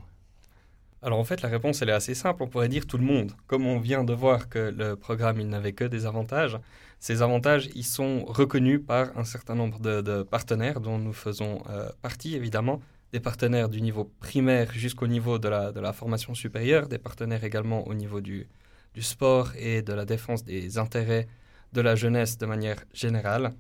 alors 1.07 1.21
en 1.21 1.25
fait, 1.25 1.41
la 1.43 1.49
réponse, 1.49 1.83
elle 1.83 1.91
est 1.91 1.93
assez 1.93 2.15
simple. 2.15 2.43
On 2.43 2.49
pourrait 2.49 2.69
dire 2.69 2.85
tout 2.85 2.99
le 2.99 3.05
monde. 3.05 3.31
Comme 3.47 3.65
on 3.65 3.79
vient 3.79 4.03
de 4.03 4.13
voir 4.13 4.49
que 4.49 4.75
le 4.77 4.97
programme, 4.97 5.41
il 5.41 5.49
n'avait 5.49 5.73
que 5.73 5.85
des 5.85 6.05
avantages, 6.05 6.59
ces 6.99 7.23
avantages, 7.23 7.69
ils 7.77 7.85
sont 7.85 8.25
reconnus 8.25 8.81
par 8.85 9.17
un 9.17 9.23
certain 9.23 9.55
nombre 9.55 9.79
de, 9.79 10.25
partenaires 10.25 10.81
dont 10.81 10.99
nous 10.99 11.13
faisons 11.13 11.63
euh, 11.71 11.89
partie, 12.03 12.35
évidemment. 12.35 12.81
Des 13.13 13.21
partenaires 13.21 13.69
du 13.69 13.81
niveau 13.81 14.11
primaire 14.19 14.73
jusqu'au 14.73 15.07
niveau 15.07 15.39
de 15.39 15.49
la, 15.49 15.71
de 15.71 15.79
la, 15.79 15.93
formation 15.93 16.35
supérieure, 16.35 16.89
des 16.89 16.99
partenaires 16.99 17.45
également 17.45 17.87
au 17.87 17.95
niveau 17.95 18.21
du, 18.21 18.49
du 18.95 19.03
sport 19.03 19.53
et 19.57 19.83
de 19.83 19.93
la 19.93 20.05
défense 20.05 20.43
des 20.43 20.77
intérêts 20.77 21.29
de 21.73 21.81
la 21.83 21.95
jeunesse 21.95 22.37
de 22.37 22.47
manière 22.47 22.83
générale. 22.93 23.55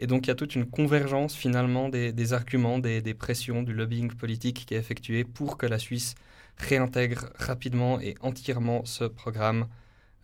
Et 0.00 0.08
donc 0.08 0.26
il 0.26 0.28
y 0.28 0.32
a 0.32 0.34
toute 0.34 0.56
une 0.56 0.66
convergence 0.66 1.36
finalement 1.36 1.88
des, 1.88 2.32
arguments, 2.32 2.80
des, 2.80 3.14
pressions, 3.14 3.62
du 3.62 3.72
lobbying 3.72 4.12
politique 4.12 4.66
qui 4.66 4.74
est 4.74 4.78
effectué 4.78 5.22
pour 5.22 5.56
que 5.56 5.66
la 5.66 5.78
Suisse 5.78 6.16
réintègre 6.62 7.26
rapidement 7.38 8.00
et 8.00 8.14
entièrement 8.20 8.84
ce 8.84 9.04
programme 9.04 9.68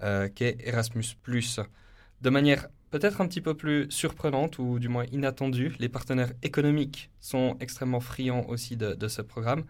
euh, 0.03 0.29
qu'est 0.35 0.57
Erasmus⁇ 0.65 1.05
De 2.23 2.31
manière 2.31 2.69
peut-être 2.91 3.21
un 3.21 3.27
petit 3.27 3.41
peu 3.41 3.55
plus 3.55 3.91
surprenante 3.91 4.59
ou 4.59 4.79
du 4.79 4.89
moins 4.89 5.05
inattendue, 5.13 5.75
les 5.79 5.89
partenaires 5.89 6.33
économiques 6.43 7.11
sont 7.21 7.57
extrêmement 7.61 8.01
friands 8.01 8.45
aussi 8.49 8.77
de, 8.77 9.09
ce 9.09 9.23
programme, 9.23 9.65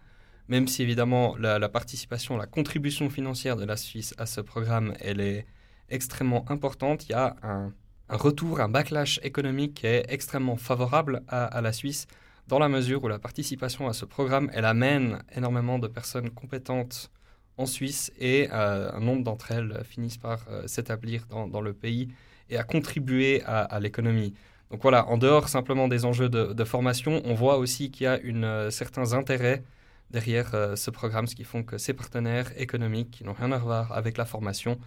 même 0.49 0.69
si 0.69 0.83
évidemment 0.83 1.37
la, 1.37 1.69
participation, 1.69 2.37
la 2.37 2.47
contribution 2.47 3.11
financière 3.11 3.57
de 3.57 3.65
la 3.65 3.77
Suisse 3.77 4.15
à 4.19 4.27
ce 4.27 4.41
programme, 4.41 4.95
elle 5.01 5.21
est 5.21 5.47
extrêmement 5.89 6.45
importante. 6.51 7.09
Il 7.09 7.13
y 7.13 7.15
a 7.15 7.37
un, 7.43 7.73
retour, 8.09 8.61
un 8.61 8.69
backlash 8.69 9.19
économique 9.23 9.75
qui 9.75 9.87
est 9.87 10.05
extrêmement 10.09 10.57
favorable 10.57 11.23
à 11.29 11.61
la 11.61 11.73
Suisse 11.73 12.07
dans 12.49 12.59
la 12.59 12.69
mesure 12.69 13.05
où 13.05 13.09
la 13.09 13.19
participation 13.19 13.89
à 13.89 13.93
ce 13.93 14.07
programme, 14.07 14.51
elle 14.55 14.65
amène 14.65 15.23
énormément 15.37 15.79
de 15.79 15.87
personnes 15.87 16.31
compétentes 16.31 17.11
en 17.59 17.67
Suisse 17.67 18.11
et 18.19 18.49
euh, 18.53 18.91
un 18.93 19.01
nombre 19.01 19.23
d'entre 19.23 19.53
elles 19.53 19.83
finissent 19.85 20.17
par 20.17 20.47
euh, 20.49 20.67
s'établir 20.67 21.27
dans, 21.27 21.61
le 21.61 21.75
pays 21.75 22.09
et 22.49 22.57
à 22.57 22.65
contribuer 22.65 23.43
à, 23.45 23.79
l'économie. 23.81 24.33
Donc 24.71 24.81
voilà, 24.81 25.07
en 25.09 25.19
dehors 25.19 25.49
simplement 25.49 25.89
des 25.89 26.07
enjeux 26.07 26.31
de, 26.31 26.65
formation, 26.65 27.21
on 27.25 27.35
voit 27.35 27.59
aussi 27.59 27.91
qu'il 27.91 28.05
y 28.05 28.07
a 28.07 28.19
euh, 28.25 28.71
certains 28.71 29.13
intérêts 29.13 29.63
derrière 30.11 30.53
ce 30.75 30.91
programme, 30.91 31.27
ce 31.27 31.35
qui 31.35 31.45
font 31.45 31.63
que 31.63 31.77
ces 31.77 31.93
partenaires 31.93 32.51
économiques 32.57 33.11
qui 33.11 33.25
n'ont 33.25 33.35
rien 33.35 33.53
à 33.53 33.59
voir 33.59 33.93
avec 33.93 34.17
la 34.17 34.25
formation 34.25 34.79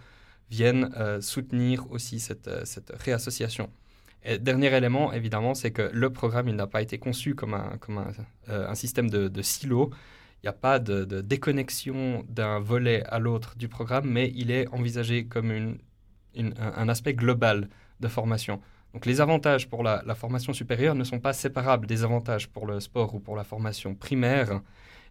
viennent 0.50 0.90
soutenir 1.20 1.88
aussi 1.92 2.18
cette 2.18 2.50
réassociation. 2.98 3.70
Dernier 4.40 4.72
élément, 4.76 5.12
évidemment, 5.12 5.54
c'est 5.54 5.72
que 5.72 5.90
le 5.92 6.10
programme, 6.10 6.48
il 6.48 6.54
n'a 6.54 6.68
pas 6.68 6.80
été 6.80 6.98
conçu 6.98 7.34
comme 7.34 7.54
un, 7.54 7.76
comme 7.80 7.98
un, 7.98 8.12
euh, 8.50 8.72
système 8.74 9.10
de, 9.10 9.26
de 9.26 9.42
silo. 9.42 9.90
Il 10.42 10.46
n'y 10.46 10.48
a 10.48 10.52
pas 10.52 10.78
de, 10.78 11.04
déconnexion 11.20 12.24
d'un 12.28 12.60
volet 12.60 13.02
à 13.06 13.18
l'autre 13.18 13.56
du 13.56 13.68
programme, 13.68 14.08
mais 14.08 14.32
il 14.36 14.52
est 14.52 14.68
envisagé 14.68 15.26
comme 15.26 15.50
une, 15.50 16.54
un 16.56 16.88
aspect 16.88 17.14
global 17.14 17.68
de 17.98 18.08
formation. 18.08 18.60
Donc 18.92 19.06
les 19.06 19.20
avantages 19.20 19.68
pour 19.68 19.82
la, 19.82 20.02
la, 20.06 20.14
formation 20.14 20.52
supérieure 20.52 20.94
ne 20.94 21.04
sont 21.04 21.18
pas 21.18 21.32
séparables 21.32 21.86
des 21.86 22.04
avantages 22.04 22.48
pour 22.48 22.66
le 22.66 22.78
sport 22.78 23.14
ou 23.14 23.20
pour 23.20 23.36
la 23.36 23.44
formation 23.44 23.94
primaire. 23.94 24.60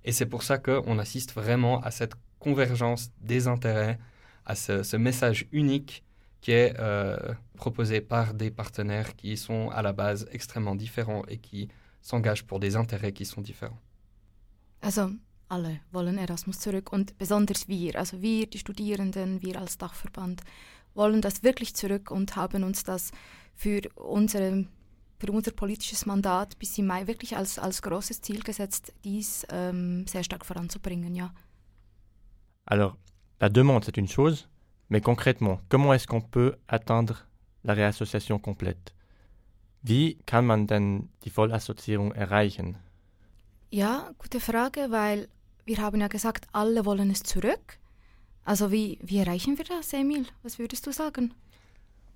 Et 0.05 0.11
c'est 0.13 0.25
pour 0.25 0.43
ça 0.43 0.57
qu'on 0.57 0.99
assiste 0.99 1.33
vraiment 1.33 1.81
à 1.81 1.91
cette 1.91 2.13
convergence 2.39 3.11
des 3.19 3.47
intérêts, 3.47 3.99
à 4.45 4.55
ce 4.55 4.97
message 4.97 5.47
unique 5.51 6.03
qui 6.41 6.51
est 6.51 6.73
euh, 6.79 7.33
proposé 7.55 8.01
par 8.01 8.33
des 8.33 8.51
partenaires 8.51 9.15
qui 9.15 9.37
sont 9.37 9.69
à 9.69 9.81
la 9.81 9.93
base 9.93 10.27
extrêmement 10.31 10.75
différents 10.75 11.23
et 11.27 11.37
qui 11.37 11.69
s'engagent 12.01 12.45
pour 12.45 12.59
des 12.59 12.75
intérêts 12.75 13.13
qui 13.13 13.25
sont 13.25 13.41
différents. 13.41 13.79
Also 14.81 15.11
alle 15.49 15.81
wollen 15.91 16.17
Erasmus 16.17 16.59
zurück 16.59 16.91
und 16.91 17.17
besonders 17.17 17.67
wir, 17.67 17.95
also 17.97 18.21
wir, 18.21 18.47
die 18.47 18.57
Studierenden, 18.57 19.41
wir 19.41 19.59
als 19.59 19.77
Dachverband, 19.77 20.41
wollen 20.95 21.21
das 21.21 21.43
wirklich 21.43 21.75
zurück 21.75 22.09
und 22.09 22.35
haben 22.35 22.63
uns 22.63 22.83
das 22.83 23.11
für, 23.53 23.81
unsere, 23.95 24.65
für 25.19 25.31
unser 25.31 25.51
politisches 25.51 26.05
Mandat 26.05 26.57
bis 26.57 26.77
im 26.77 26.87
Mai 26.87 27.05
wirklich 27.05 27.37
als, 27.37 27.59
als 27.59 27.81
großes 27.81 28.21
Ziel 28.21 28.41
gesetzt, 28.41 28.93
dies 29.03 29.45
ähm, 29.51 30.07
sehr 30.07 30.23
stark 30.23 30.45
voranzubringen, 30.45 31.15
ja. 31.15 31.33
Alors, 32.65 32.95
la 33.39 33.49
demande, 33.49 33.85
c'est 33.85 33.97
une 33.97 34.07
chose, 34.07 34.47
mais 34.91 34.99
concrètement, 34.99 35.61
comment 35.69 35.93
est-ce 35.93 36.05
qu'on 36.05 36.19
peut 36.19 36.57
atteindre 36.67 37.25
la 37.63 37.73
Reassociation 37.73 38.39
complète? 38.39 38.93
Wie 39.83 40.17
kann 40.25 40.45
man 40.45 40.67
denn 40.67 41.07
die 41.23 41.29
Vollassoziierung 41.29 42.11
erreichen? 42.11 42.75
Ja, 43.71 44.11
gute 44.19 44.41
Frage, 44.41 44.91
weil 44.91 45.29
wir 45.65 45.77
haben 45.77 46.01
ja 46.01 46.09
gesagt, 46.09 46.45
alle 46.51 46.85
wollen 46.85 47.09
es 47.09 47.23
zurück. 47.23 47.79
Also 48.43 48.69
wie, 48.69 48.99
wie 49.01 49.19
erreichen 49.19 49.57
wir 49.57 49.63
das, 49.63 49.93
Emil? 49.93 50.25
Was 50.43 50.59
würdest 50.59 50.85
du 50.85 50.91
sagen? 50.91 51.33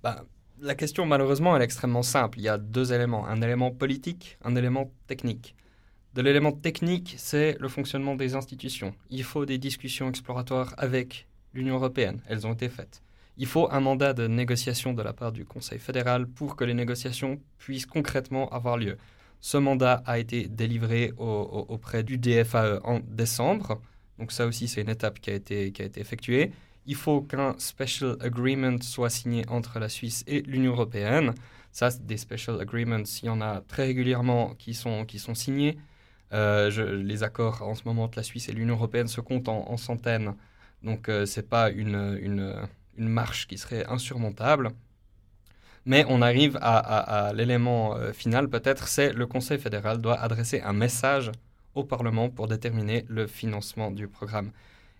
Bah, 0.02 0.26
la 0.58 0.74
question, 0.74 1.06
malheureusement, 1.06 1.56
elle 1.56 1.62
est 1.62 1.64
extrêmement 1.64 2.02
simple. 2.02 2.38
Il 2.38 2.44
y 2.44 2.48
a 2.50 2.58
deux 2.58 2.92
éléments, 2.92 3.26
un 3.26 3.40
élément 3.40 3.70
politique, 3.70 4.36
un 4.44 4.54
élément 4.54 4.92
technique. 5.06 5.54
De 6.12 6.20
l'élément 6.20 6.52
technique, 6.52 7.14
c'est 7.16 7.56
le 7.58 7.68
fonctionnement 7.68 8.16
des 8.16 8.34
institutions. 8.34 8.94
Il 9.08 9.24
faut 9.24 9.46
des 9.46 9.56
discussions 9.56 10.10
exploratoires 10.10 10.74
avec 10.76 11.26
l'Union 11.54 11.76
européenne. 11.76 12.20
Elles 12.28 12.46
ont 12.46 12.52
été 12.52 12.68
faites. 12.68 13.02
Il 13.38 13.46
faut 13.46 13.70
un 13.70 13.80
mandat 13.80 14.14
de 14.14 14.26
négociation 14.26 14.94
de 14.94 15.02
la 15.02 15.12
part 15.12 15.32
du 15.32 15.44
Conseil 15.44 15.78
fédéral 15.78 16.26
pour 16.26 16.56
que 16.56 16.64
les 16.64 16.74
négociations 16.74 17.38
puissent 17.58 17.86
concrètement 17.86 18.48
avoir 18.48 18.78
lieu. 18.78 18.96
Ce 19.40 19.58
mandat 19.58 20.02
a 20.06 20.18
été 20.18 20.48
délivré 20.48 21.12
auprès 21.18 22.02
du 22.02 22.18
DFAE 22.18 22.80
en 22.84 23.00
décembre. 23.00 23.80
Donc 24.18 24.32
ça 24.32 24.46
aussi, 24.46 24.68
c'est 24.68 24.80
une 24.80 24.88
étape 24.88 25.20
qui 25.20 25.30
a 25.30 25.34
été, 25.34 25.72
qui 25.72 25.82
a 25.82 25.84
été 25.84 26.00
effectuée. 26.00 26.52
Il 26.86 26.94
faut 26.94 27.20
qu'un 27.20 27.54
special 27.58 28.16
agreement 28.20 28.80
soit 28.80 29.10
signé 29.10 29.44
entre 29.48 29.78
la 29.78 29.88
Suisse 29.88 30.24
et 30.26 30.40
l'Union 30.42 30.72
européenne. 30.72 31.34
Ça, 31.72 31.90
des 31.90 32.16
special 32.16 32.60
agreements, 32.60 33.04
il 33.22 33.26
y 33.26 33.28
en 33.28 33.40
a 33.40 33.60
très 33.60 33.84
régulièrement 33.84 34.54
qui 34.54 34.72
sont, 34.72 35.04
qui 35.04 35.18
sont 35.18 35.34
signés. 35.34 35.76
Euh, 36.32 37.02
les 37.02 37.22
accords 37.22 37.62
en 37.62 37.74
ce 37.74 37.82
moment 37.84 38.04
entre 38.04 38.18
la 38.18 38.22
Suisse 38.22 38.48
et 38.48 38.52
l'Union 38.52 38.74
européenne 38.74 39.08
se 39.08 39.20
comptent 39.20 39.48
en, 39.48 39.76
centaines, 39.76 40.34
donc 40.86 41.08
euh, 41.08 41.26
ce 41.26 41.40
n'est 41.40 41.46
pas 41.46 41.70
une, 41.70 42.68
marche 42.96 43.46
qui 43.46 43.58
serait 43.58 43.84
insurmontable. 43.86 44.70
Mais 45.84 46.04
on 46.08 46.22
arrive 46.22 46.58
à, 46.62 47.32
l'élément 47.34 47.94
euh, 47.96 48.12
final, 48.12 48.48
peut-être, 48.48 48.88
c'est 48.88 49.12
le 49.12 49.26
Conseil 49.26 49.58
fédéral 49.58 50.00
doit 50.00 50.18
adresser 50.18 50.60
un 50.60 50.72
message 50.72 51.30
au 51.74 51.84
Parlement 51.84 52.28
pour 52.30 52.48
déterminer 52.48 53.04
le 53.08 53.26
financement 53.26 53.90
du 53.90 54.08
programme. 54.08 54.50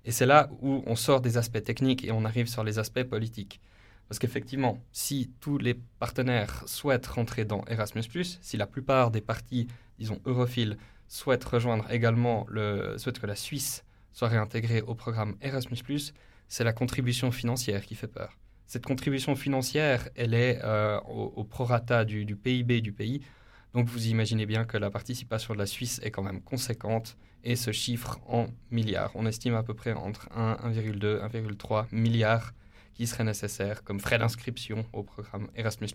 Et 0.04 0.12
c'est 0.12 0.26
là 0.26 0.48
où 0.60 0.84
on 0.86 0.94
sort 0.94 1.20
des 1.20 1.38
aspects 1.38 1.64
techniques 1.64 2.04
et 2.04 2.12
on 2.12 2.24
arrive 2.24 2.46
sur 2.46 2.62
les 2.62 2.78
aspects 2.78 3.02
politiques. 3.02 3.60
Parce 4.08 4.20
qu'effectivement, 4.20 4.78
si 4.92 5.32
tous 5.40 5.58
les 5.58 5.74
partenaires 5.74 6.62
souhaitent 6.66 7.08
rentrer 7.08 7.44
dans 7.44 7.64
Erasmus, 7.66 8.04
si 8.40 8.56
la 8.56 8.66
plupart 8.66 9.10
des 9.10 9.20
partis, 9.20 9.66
disons, 9.98 10.20
europhiles, 10.24 10.76
souhaite 11.08 11.44
rejoindre 11.44 11.90
également 11.90 12.46
le, 12.48 12.98
souhaite 12.98 13.18
que 13.18 13.26
la 13.26 13.34
Suisse 13.34 13.84
soit 14.16 14.28
réintégrée 14.28 14.80
au 14.80 14.94
programme 14.94 15.36
Erasmus+, 15.42 15.76
c'est 16.48 16.64
la 16.64 16.72
contribution 16.72 17.30
financière 17.30 17.84
qui 17.84 17.94
fait 17.94 18.08
peur. 18.08 18.38
Cette 18.66 18.86
contribution 18.86 19.36
financière, 19.36 20.08
elle 20.16 20.32
est 20.32 20.58
euh, 20.64 20.98
au, 21.02 21.44
prorata 21.44 22.06
du, 22.06 22.24
PIB 22.34 22.80
du 22.80 22.92
pays. 22.92 23.20
Donc 23.74 23.88
vous 23.88 24.06
imaginez 24.06 24.46
bien 24.46 24.64
que 24.64 24.78
la 24.78 24.90
participation 24.90 25.52
de 25.52 25.58
la 25.58 25.66
Suisse 25.66 26.00
est 26.02 26.10
quand 26.10 26.22
même 26.22 26.40
conséquente 26.40 27.18
et 27.44 27.56
se 27.56 27.72
chiffre 27.72 28.18
en 28.26 28.46
milliards. 28.70 29.10
On 29.14 29.26
estime 29.26 29.54
à 29.54 29.62
peu 29.62 29.74
près 29.74 29.92
entre 29.92 30.30
1, 30.34 30.54
1,2, 30.72 31.20
1,3 31.20 31.84
milliards 31.92 32.52
qui 32.94 33.06
seraient 33.06 33.24
nécessaires 33.24 33.84
comme 33.84 34.00
frais 34.00 34.18
d'inscription 34.18 34.86
au 34.94 35.02
programme 35.02 35.48
Erasmus+. 35.54 35.88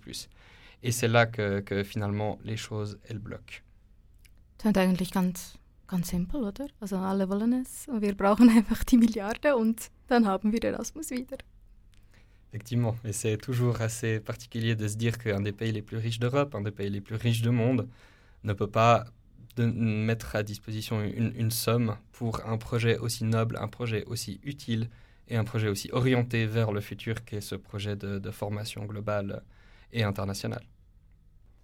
Et 0.83 0.91
c'est 0.91 1.07
là 1.07 1.25
que, 1.25 1.83
finalement 1.83 2.37
les 2.43 2.57
choses, 2.57 2.99
elles 3.09 3.19
bloquent. 3.19 3.61
Ganz 5.91 6.07
simpel, 6.07 6.43
oder? 6.43 6.67
Also 6.79 6.95
alle 6.97 7.27
wollen 7.29 7.53
es 7.61 7.87
und 7.87 8.01
wir 8.01 8.15
brauchen 8.15 8.49
einfach 8.57 8.83
die 8.83 8.97
Milliarde 8.97 9.55
und 9.55 9.91
dann 10.07 10.25
haben 10.25 10.51
wir 10.51 10.63
Erasmus 10.63 11.11
wieder. 11.11 11.37
Effectivement, 12.49 12.95
et 13.05 13.13
c'est 13.13 13.37
toujours 13.37 13.79
assez 13.79 14.19
particulier 14.19 14.75
de 14.75 14.87
se 14.87 14.97
dire 14.97 15.17
qu'un 15.17 15.41
des 15.41 15.53
pays 15.53 15.71
les 15.71 15.81
plus 15.81 15.97
riches 15.97 16.19
d'Europe, 16.19 16.53
un 16.55 16.61
des 16.61 16.71
pays 16.71 16.89
les 16.89 16.99
plus 16.99 17.15
riches 17.15 17.41
du 17.41 17.49
monde, 17.49 17.87
ne 18.43 18.53
peut 18.53 18.67
pas 18.67 19.05
de 19.55 19.65
mettre 19.65 20.35
à 20.35 20.43
disposition 20.43 21.01
une, 21.01 21.33
une, 21.35 21.51
somme 21.51 21.97
pour 22.11 22.45
un 22.45 22.57
projet 22.57 22.97
aussi 22.97 23.23
noble, 23.23 23.57
un 23.57 23.67
projet 23.67 24.03
aussi 24.05 24.39
utile 24.43 24.89
et 25.27 25.37
un 25.37 25.45
projet 25.45 25.69
aussi 25.69 25.89
orienté 25.91 26.45
vers 26.45 26.71
le 26.71 26.81
futur 26.81 27.23
qu'est 27.23 27.41
ce 27.41 27.55
projet 27.55 27.95
de, 27.95 28.19
de, 28.19 28.31
formation 28.31 28.85
globale 28.85 29.43
et 29.93 30.03
internationale. 30.03 30.63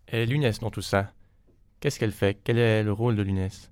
Et 0.10 0.26
l'UNES 0.26 0.60
dans 0.62 0.72
tout 0.72 0.82
ça 0.82 1.12
Qu'est-ce 1.80 2.00
qu'elle 2.00 2.14
fait? 2.14 2.40
Quel 2.44 2.58
est 2.58 2.84
le 2.84 2.92
rôle 2.92 3.16
de 3.16 3.22
l'UNES? 3.22 3.70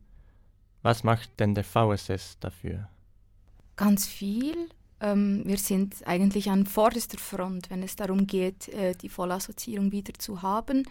Was 0.86 1.04
macht 1.04 1.40
denn 1.40 1.56
der 1.56 1.64
VSS 1.64 2.38
dafür 2.40 2.88
Ganz 3.76 4.06
viel. 4.06 4.70
Ähm, 5.00 5.42
wir 5.44 5.58
sind 5.58 6.06
eigentlich 6.06 6.52
an 6.52 6.68
vorderster 6.68 7.18
Front, 7.18 7.72
wenn 7.72 7.82
es 7.82 7.96
darum 7.96 8.28
geht, 8.28 8.70
äh, 8.70 8.94
die 8.94 9.10
Vollassoziierung 9.10 9.92
wieder 9.92 10.14
zu 10.14 10.44
haben. 10.44 10.88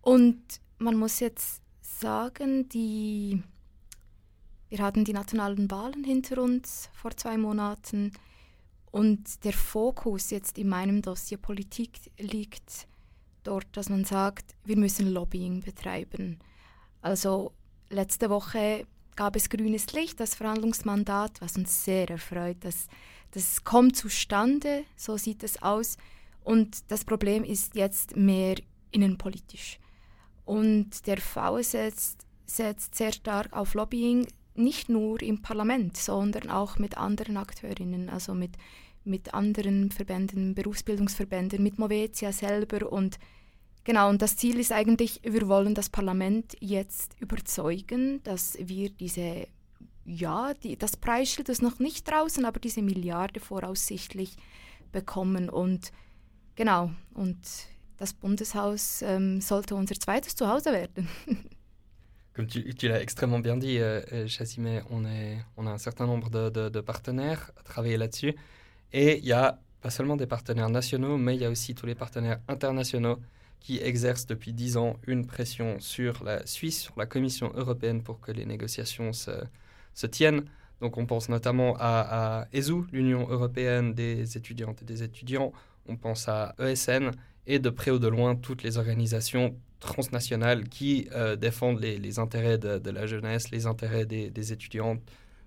Und 0.00 0.40
man 0.78 0.94
muss 0.94 1.18
jetzt 1.18 1.60
sagen, 1.80 2.68
die, 2.68 3.42
wir 4.68 4.78
hatten 4.78 5.04
die 5.04 5.12
nationalen 5.12 5.68
Wahlen 5.72 6.04
hinter 6.04 6.40
uns 6.40 6.88
vor 6.92 7.10
zwei 7.16 7.36
Monaten 7.36 8.12
und 8.92 9.42
der 9.42 9.54
Fokus 9.54 10.30
jetzt 10.30 10.56
in 10.56 10.68
meinem 10.68 11.02
Dossier 11.02 11.38
Politik 11.38 12.12
liegt 12.16 12.86
dort, 13.42 13.66
dass 13.72 13.88
man 13.88 14.04
sagt, 14.04 14.54
wir 14.64 14.76
müssen 14.76 15.10
Lobbying 15.10 15.62
betreiben. 15.62 16.38
Also 17.02 17.50
letzte 17.88 18.30
Woche 18.30 18.86
gab 19.16 19.36
es 19.36 19.48
grünes 19.48 19.92
Licht, 19.92 20.20
das 20.20 20.34
Verhandlungsmandat, 20.34 21.40
was 21.40 21.56
uns 21.56 21.84
sehr 21.84 22.08
erfreut. 22.08 22.58
Das, 22.60 22.88
das 23.32 23.64
kommt 23.64 23.96
zustande, 23.96 24.84
so 24.96 25.16
sieht 25.16 25.42
es 25.42 25.62
aus. 25.62 25.96
Und 26.42 26.90
das 26.90 27.04
Problem 27.04 27.44
ist 27.44 27.74
jetzt 27.74 28.16
mehr 28.16 28.56
innenpolitisch. 28.90 29.78
Und 30.44 31.06
der 31.06 31.18
VSS 31.18 32.16
setzt 32.46 32.94
sehr 32.94 33.12
stark 33.12 33.52
auf 33.52 33.74
Lobbying, 33.74 34.26
nicht 34.54 34.88
nur 34.88 35.22
im 35.22 35.42
Parlament, 35.42 35.96
sondern 35.96 36.50
auch 36.50 36.78
mit 36.78 36.96
anderen 36.96 37.36
Akteurinnen, 37.36 38.08
also 38.08 38.34
mit 38.34 38.56
mit 39.04 39.34
anderen 39.34 39.90
Verbänden, 39.90 40.54
Berufsbildungsverbänden, 40.54 41.62
mit 41.62 41.78
Movetia 41.78 42.32
selber 42.32 42.90
und 42.90 43.18
genau, 43.84 44.08
und 44.08 44.22
das 44.22 44.36
Ziel 44.36 44.58
ist 44.58 44.72
eigentlich, 44.72 45.20
wir 45.22 45.48
wollen 45.48 45.74
das 45.74 45.88
Parlament 45.88 46.56
jetzt 46.60 47.16
überzeugen, 47.20 48.22
dass 48.22 48.56
wir 48.60 48.90
diese, 48.90 49.46
ja, 50.04 50.54
die, 50.54 50.76
das 50.76 50.96
Preisschild 50.96 51.48
ist 51.48 51.62
noch 51.62 51.78
nicht 51.78 52.10
draußen, 52.10 52.44
aber 52.44 52.60
diese 52.60 52.82
Milliarde 52.82 53.40
voraussichtlich 53.40 54.36
bekommen 54.92 55.48
und 55.48 55.92
genau, 56.56 56.90
und 57.14 57.38
das 57.96 58.14
Bundeshaus 58.14 59.02
ähm, 59.02 59.40
sollte 59.40 59.74
unser 59.74 59.94
zweites 59.94 60.34
Zuhause 60.34 60.72
werden. 60.72 61.08
Comme 62.34 62.46
tu, 62.46 62.62
tu 62.74 62.88
l'as 62.88 63.00
extrêmement 63.00 63.40
bien 63.40 63.56
dit, 63.56 63.78
euh, 63.78 64.00
euh 64.12 64.82
on, 64.88 65.04
est, 65.04 65.44
on 65.56 65.66
a 65.66 65.72
un 65.72 65.78
certain 65.78 66.06
nombre 66.06 66.30
de, 66.30 66.48
de, 66.48 66.68
de 66.68 66.80
partenaires 66.80 67.50
à 67.56 67.62
travailler 67.62 67.96
là-dessus. 67.96 68.34
Et 68.92 69.18
il 69.18 69.26
y 69.26 69.32
a 69.32 69.58
pas 69.80 69.90
seulement 69.90 70.16
des 70.16 70.26
partenaires 70.26 70.70
nationaux, 70.70 71.18
mais 71.18 71.34
il 71.34 71.42
y 71.42 71.44
a 71.44 71.50
aussi 71.50 71.74
tous 71.74 71.86
les 71.86 71.94
partenaires 71.94 72.40
internationaux 72.48 73.18
qui 73.60 73.78
exercent 73.78 74.26
depuis 74.26 74.52
dix 74.52 74.76
ans 74.76 74.96
une 75.06 75.26
pression 75.26 75.78
sur 75.80 76.24
la 76.24 76.44
Suisse, 76.46 76.80
sur 76.80 76.94
la 76.98 77.06
Commission 77.06 77.52
européenne 77.54 78.02
pour 78.02 78.20
que 78.20 78.32
les 78.32 78.46
négociations 78.46 79.12
se, 79.12 79.30
tiennent. 80.06 80.44
Donc 80.80 80.96
on 80.96 81.04
pense 81.04 81.28
notamment 81.28 81.76
à, 81.78 82.48
ESU, 82.52 82.84
l'Union 82.90 83.28
européenne 83.28 83.92
des 83.92 84.36
étudiantes 84.38 84.80
et 84.82 84.86
des 84.86 85.02
étudiants, 85.02 85.52
on 85.86 85.96
pense 85.96 86.26
à 86.28 86.54
ESN 86.58 87.10
et 87.46 87.58
de 87.58 87.68
près 87.70 87.90
ou 87.90 87.98
de 87.98 88.08
loin 88.08 88.34
toutes 88.34 88.62
les 88.62 88.78
organisations 88.78 89.54
transnationales 89.78 90.68
qui 90.68 91.08
euh, 91.12 91.36
défendent 91.36 91.80
les, 91.80 92.18
intérêts 92.18 92.58
de, 92.58 92.90
la 92.90 93.06
jeunesse, 93.06 93.50
les 93.50 93.66
intérêts 93.66 94.06
des, 94.06 94.52
étudiantes, 94.52 95.00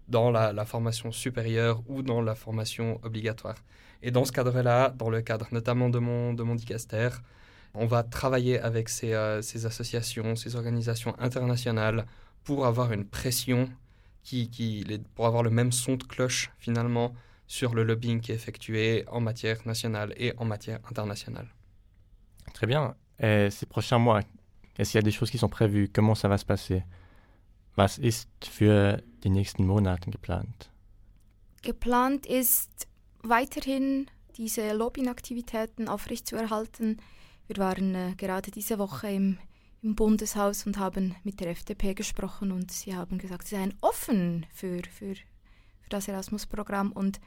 dans 0.08 0.30
la, 0.32 0.66
formation 0.66 1.12
supérieure 1.12 1.82
ou 1.88 2.04
dans 2.04 2.22
la 2.22 2.36
formation 2.36 3.00
obligatoire. 3.04 3.56
Et 4.02 4.12
dans 4.12 4.26
ce 4.26 4.32
cadre-là, 4.32 4.90
dans 4.90 5.10
le 5.10 5.22
cadre 5.22 5.48
notamment 5.52 5.90
de 5.90 6.00
mon, 6.00 6.34
de 6.34 6.44
mon 6.44 6.56
dicaster, 6.56 7.10
on 7.74 7.86
va 7.86 8.04
travailler 8.04 8.60
avec 8.60 8.90
ces, 8.90 9.14
euh, 9.14 9.42
ces, 9.42 9.66
associations, 9.66 10.36
ces 10.36 10.56
organisations 10.56 11.16
internationales 11.20 12.06
pour 12.44 12.66
avoir 12.66 12.92
une 12.92 13.06
pression 13.06 13.70
qui, 14.24 14.50
qui 14.50 14.86
pour 15.16 15.26
avoir 15.26 15.44
le 15.44 15.50
même 15.50 15.72
son 15.72 15.96
de 15.96 16.04
cloche 16.04 16.52
finalement 16.60 17.14
sur 17.48 17.74
le 17.74 17.84
lobbying 17.84 18.22
qui 18.22 18.32
est 18.32 18.36
effectué 18.36 19.06
en 19.08 19.20
matière 19.20 19.58
nationale 19.66 20.14
et 20.18 20.34
en 20.38 20.46
matière 20.46 20.80
internationale. 20.90 21.48
Très 22.54 22.68
bien. 22.68 22.96
Et 23.20 23.50
ces 23.50 23.66
prochains 23.66 24.00
mois, 24.00 24.22
est-ce 24.78 24.92
qu'il 24.92 24.98
y 24.98 25.04
a 25.04 25.04
des 25.04 25.12
choses 25.12 25.30
qui 25.30 25.38
sont 25.38 25.50
prévues? 25.50 25.90
Comment 25.94 26.16
ça 26.16 26.28
va 26.28 26.38
se 26.38 26.46
passer? 26.46 26.84
Was 27.76 27.98
ist 27.98 28.30
für 28.46 29.02
die 29.24 29.30
nächsten 29.30 29.66
Monate 29.66 30.12
geplant? 30.12 30.70
Geplant 31.64 32.26
ist 32.28 32.88
weiterhin 33.24 34.08
diese 34.38 34.74
Lobbyingaktivitäten 34.74 35.88
aufrechtzuerhalten. 35.88 36.98
Wir 37.48 37.58
waren 37.58 37.96
äh, 37.96 38.14
gerade 38.16 38.52
diese 38.52 38.80
Woche 38.80 39.10
im, 39.10 39.38
im, 39.82 39.96
Bundeshaus 39.96 40.66
und 40.66 40.78
haben 40.78 41.16
mit 41.24 41.40
der 41.40 41.50
FDP 41.50 41.94
gesprochen 41.94 42.52
und 42.52 42.72
sie 42.72 42.96
haben 42.96 43.18
gesagt, 43.18 43.48
sie 43.48 43.56
seien 43.56 43.74
offen 43.82 44.46
für, 44.54 44.82
für, 44.90 45.16
für 45.16 45.24
das 45.90 46.08
Erasmus-Programm 46.08 46.92
und 46.94 47.20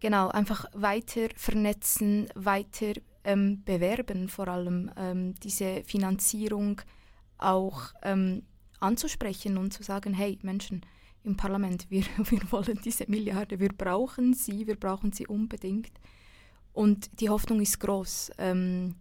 genau, 0.00 0.28
einfach 0.28 0.66
weiter 0.74 1.28
vernetzen, 1.36 2.28
weiter 2.34 2.94
ähm, 3.24 3.62
bewerben, 3.64 4.28
vor 4.28 4.48
allem 4.48 4.90
ähm, 4.96 5.34
diese 5.36 5.84
Finanzierung 5.84 6.80
auch 7.38 7.94
ähm, 8.02 8.42
anzusprechen 8.80 9.56
und 9.56 9.72
zu 9.72 9.82
sagen, 9.84 10.12
hey 10.14 10.38
Menschen 10.42 10.84
im 11.22 11.36
Parlament, 11.36 11.86
wir, 11.90 12.04
wir 12.16 12.40
wollen 12.50 12.80
diese 12.84 13.04
Milliarde, 13.08 13.60
wir 13.60 13.72
brauchen 13.72 14.34
sie, 14.34 14.66
wir 14.66 14.76
brauchen 14.76 15.12
sie 15.12 15.26
unbedingt. 15.26 15.92
Und 16.72 17.20
die 17.20 17.28
Hoffnung 17.28 17.60
ist 17.60 17.78
groß, 17.80 18.32
ähm, 18.38 18.94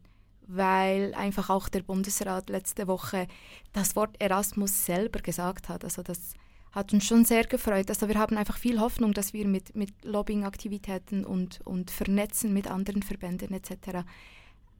weil 0.48 1.14
einfach 1.14 1.50
auch 1.50 1.70
der 1.70 1.82
Bundesrat 1.82 2.50
letzte 2.50 2.88
Woche 2.88 3.28
das 3.74 3.96
Wort 3.96 4.16
Erasmus 4.20 4.86
selber 4.86 5.20
gesagt 5.20 5.70
hat. 5.70 5.84
Also 5.84 6.04
das 6.04 6.34
hat 6.72 6.94
uns 6.94 7.06
schon 7.06 7.26
sehr 7.26 7.44
gefreut. 7.44 7.90
Also 7.90 8.08
wir 8.08 8.16
haben 8.16 8.38
einfach 8.38 8.58
viel 8.58 8.80
Hoffnung, 8.80 9.14
dass 9.14 9.34
wir 9.34 9.48
mit, 9.48 9.76
mit 9.76 9.92
Lobbying-Aktivitäten 10.04 11.26
und, 11.26 11.60
und 11.66 11.92
Vernetzen 11.92 12.54
mit 12.54 12.68
anderen 12.68 13.04
Verbänden 13.04 13.54
etc. 13.54 14.06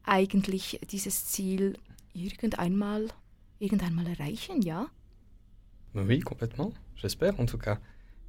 eigentlich 0.04 0.80
dieses 0.90 1.26
Ziel 1.26 1.78
irgendeinmal, 2.14 3.08
irgendeinmal 3.58 4.06
erreichen, 4.06 4.62
ja? 4.62 4.88
Oui, 5.94 6.20
complètement. 6.20 6.72
J'espère 6.96 7.38
en 7.38 7.46
tout 7.46 7.58
cas. 7.58 7.78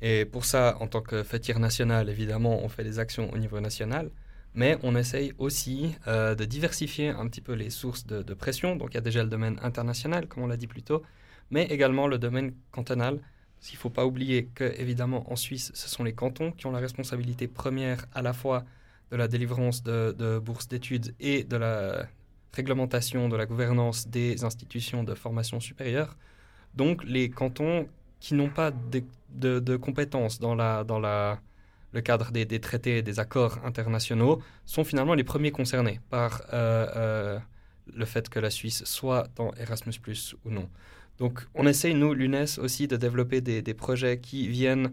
Et 0.01 0.25
pour 0.25 0.43
ça, 0.43 0.77
en 0.81 0.87
tant 0.87 1.01
que 1.01 1.23
fêtière 1.23 1.59
nationale, 1.59 2.09
évidemment, 2.09 2.61
on 2.61 2.67
fait 2.67 2.83
des 2.83 2.99
actions 2.99 3.31
au 3.31 3.37
niveau 3.37 3.61
national, 3.61 4.11
mais 4.55 4.77
on 4.83 4.95
essaye 4.95 5.33
aussi 5.38 5.95
euh, 6.07 6.36
de 6.36 6.45
diversifier 6.45 7.10
un 7.10 7.27
petit 7.27 7.41
peu 7.41 7.53
les 7.53 7.69
sources 7.69 8.05
de, 8.05 8.22
de 8.22 8.33
pression. 8.33 8.75
Donc 8.75 8.89
il 8.91 8.95
y 8.95 8.98
a 8.98 9.01
déjà 9.01 9.24
le 9.24 9.29
domaine 9.29 9.60
international, 9.62 10.27
comme 10.27 10.43
on 10.43 10.48
l'a 10.48 10.57
dit 10.57 10.67
plus 10.67 10.83
tôt, 10.83 11.03
mais 11.50 11.63
également 11.65 12.07
le 12.07 12.17
domaine 12.17 12.53
cantonal. 12.72 13.19
Il 13.72 13.75
ne 13.75 13.77
faut 13.77 13.89
pas 13.89 14.05
oublier 14.05 14.48
que, 14.53 14.65
évidemment, 14.77 15.31
en 15.31 15.38
Suisse, 15.38 15.72
ce 15.74 15.88
sont 15.89 16.03
les 16.03 16.13
cantons 16.13 16.51
qui 16.51 16.65
ont 16.65 16.72
la 16.72 16.79
responsabilité 16.79 17.48
première 17.48 18.05
à 18.13 18.22
la 18.22 18.33
fois 18.33 18.65
de 19.12 19.15
la 19.15 19.27
délivrance 19.27 19.83
de, 19.83 20.39
bourses 20.39 20.67
d'études 20.67 21.15
et 21.19 21.43
de 21.43 21.55
la 21.55 22.07
réglementation 22.51 23.29
de 23.29 23.38
la 23.38 23.45
gouvernance 23.45 24.07
des 24.07 24.43
institutions 24.43 25.03
de 25.03 25.13
formation 25.15 25.60
supérieure. 25.60 26.17
Donc, 26.75 27.03
les 27.05 27.29
cantons 27.29 27.88
qui 28.19 28.33
n'ont 28.33 28.50
pas 28.50 28.72
de, 28.72 29.75
compétences 29.77 30.39
dans, 30.39 30.55
la, 30.55 30.83
dans 30.83 31.00
la, 31.00 31.39
le 31.93 32.01
cadre 32.01 32.31
des, 32.31 32.59
traités 32.59 32.97
et 32.97 33.01
des 33.01 33.19
accords 33.19 33.59
internationaux 33.63 34.41
sont 34.65 34.83
finalement 34.83 35.13
les 35.13 35.23
premiers 35.23 35.51
concernés 35.51 36.00
par 36.09 36.41
euh, 36.51 36.88
euh, 36.95 37.39
le 37.93 38.05
fait 38.05 38.29
que 38.29 38.39
la 38.39 38.50
Suisse 38.50 38.83
soit 38.85 39.27
dans 39.35 39.53
Erasmus, 39.53 39.93
ou 40.43 40.50
non. 40.50 40.69
Donc, 41.19 41.45
on 41.53 41.67
essaye, 41.67 41.93
nous, 41.93 42.13
l'UNES, 42.13 42.57
aussi 42.57 42.88
de 42.88 42.97
développer 42.97 43.41
des, 43.41 43.73
projets 43.75 44.19
qui 44.19 44.47
viennent 44.47 44.91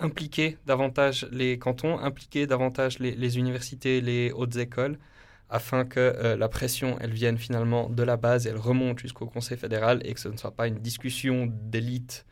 impliquer 0.00 0.58
davantage 0.66 1.28
les 1.30 1.58
cantons, 1.58 1.98
impliquer 1.98 2.46
davantage 2.46 2.98
les, 2.98 3.38
universités, 3.38 4.00
les 4.00 4.32
hautes 4.32 4.56
écoles, 4.56 4.98
afin 5.48 5.84
que 5.84 6.00
euh, 6.00 6.36
la 6.36 6.48
pression, 6.48 6.96
elle 7.00 7.12
vienne 7.12 7.38
finalement 7.38 7.88
de 7.88 8.02
la 8.02 8.16
base 8.16 8.46
elle 8.46 8.56
remonte 8.56 9.00
jusqu'au 9.00 9.26
Conseil 9.26 9.58
fédéral 9.58 10.00
et 10.04 10.14
que 10.14 10.20
ce 10.20 10.28
ne 10.28 10.36
soit 10.36 10.52
pas 10.52 10.68
une 10.68 10.78
discussion 10.78 11.48
d'élite 11.50 12.24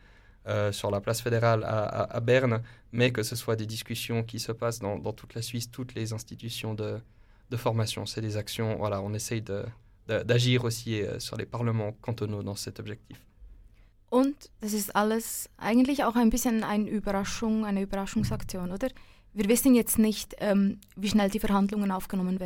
euh, 0.48 0.72
sur 0.72 0.90
la 0.90 1.00
place 1.00 1.20
fédérale 1.20 1.64
à, 1.64 2.20
Berne, 2.20 2.62
mais 2.92 3.12
que 3.12 3.22
ce 3.22 3.37
soit 3.37 3.56
des 3.56 3.66
discussions 3.66 4.22
qui 4.22 4.38
se 4.38 4.52
passent 4.52 4.78
dans, 4.78 5.12
toute 5.12 5.34
la 5.34 5.42
Suisse, 5.42 5.70
toutes 5.70 5.94
les 5.94 6.12
institutions 6.12 6.74
de, 6.74 7.00
formation. 7.56 8.06
C'est 8.06 8.20
des 8.20 8.37
actions, 8.37 8.76
voilà, 8.76 9.00
on 9.02 9.14
essaye 9.14 9.42
d'agir 10.06 10.64
aussi 10.64 11.02
euh, 11.02 11.18
sur 11.18 11.37
les 11.37 11.46
parlements 11.46 11.92
cantonaux 12.00 12.42
dans 12.42 12.56
cet 12.56 12.80
objectif. 12.80 13.18
Und 14.11 14.34
das 14.62 14.72
ist 14.72 14.96
alles 14.96 15.50
eigentlich 15.58 16.02
auch 16.02 16.16
ein 16.16 16.30
bisschen 16.30 16.64
eine 16.64 16.88
Überraschung, 16.88 17.66
eine 17.66 17.82
Überraschungsaktion, 17.82 18.72
oder? 18.72 18.88
Wir 19.34 19.48
wissen 19.50 19.74
jetzt 19.74 19.98
nicht, 19.98 20.34
ähm, 20.38 20.80
wie 20.96 21.08
schnell 21.08 21.28
die 21.28 21.38
Verhandlungen 21.38 21.90
aufgenommen 21.90 22.40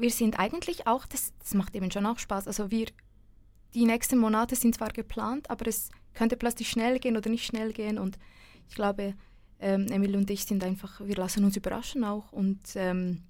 wir 0.00 0.10
sind 0.10 0.38
eigentlich 0.38 0.86
auch, 0.86 1.06
das, 1.06 1.32
das 1.38 1.54
macht 1.54 1.74
eben 1.74 1.90
schon 1.90 2.06
auch 2.06 2.18
Spaß, 2.18 2.46
also 2.46 2.70
wir, 2.70 2.86
die 3.74 3.84
nächsten 3.84 4.18
Monate 4.18 4.56
sind 4.56 4.74
zwar 4.74 4.90
geplant, 4.90 5.50
aber 5.50 5.66
es 5.66 5.90
könnte 6.14 6.36
plötzlich 6.36 6.68
schnell 6.68 6.98
gehen 6.98 7.16
oder 7.16 7.30
nicht 7.30 7.46
schnell 7.46 7.72
gehen 7.72 7.98
und 7.98 8.18
ich 8.68 8.74
glaube, 8.74 9.14
ähm, 9.60 9.86
Emil 9.90 10.16
und 10.16 10.30
ich 10.30 10.44
sind 10.44 10.64
einfach, 10.64 11.00
wir 11.00 11.16
lassen 11.16 11.44
uns 11.44 11.56
überraschen 11.56 12.04
auch 12.04 12.32
und 12.32 12.58
ähm, 12.74 13.22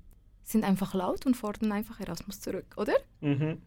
sind 0.45 0.65
einfach 0.65 0.95
laut 0.95 1.27
und 1.27 1.37
fordern 1.37 1.73
einfach 1.73 2.01
Erasmus 2.01 2.41
zurück, 2.41 2.75
oder? 2.77 2.95
Mhm. 3.21 3.59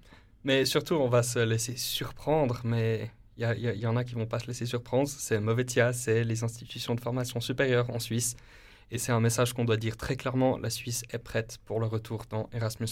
Mais 0.44 0.70
surtout, 0.70 0.96
on 0.96 1.10
va 1.10 1.24
se 1.24 1.46
laisser 1.46 1.78
surprendre, 1.78 2.62
mais 2.66 3.10
il 3.38 3.44
y, 3.44 3.68
y, 3.68 3.80
y, 3.82 3.88
en 3.88 3.96
a 3.96 4.04
qui 4.04 4.14
vont 4.14 4.28
pas 4.28 4.40
se 4.40 4.48
laisser 4.48 4.66
surprendre. 4.66 5.08
C'est 5.10 5.40
Movetia, 5.40 5.94
c'est 5.94 6.24
les 6.26 6.44
institutions 6.44 6.96
de 6.96 7.02
formation 7.02 7.40
supérieure 7.40 7.90
en 7.90 8.00
Suisse. 8.00 8.36
Et 8.94 8.98
c'est 8.98 9.12
un 9.12 9.20
message 9.20 9.54
qu'on 9.54 9.66
doit 9.66 9.76
dire 9.76 9.98
très 9.98 10.16
clairement. 10.16 10.58
La 10.58 10.70
Suisse 10.70 11.04
est 11.12 11.18
prête 11.18 11.58
pour 11.66 11.82
le 11.82 11.88
retour 11.88 12.24
dans 12.30 12.48
Erasmus. 12.54 12.88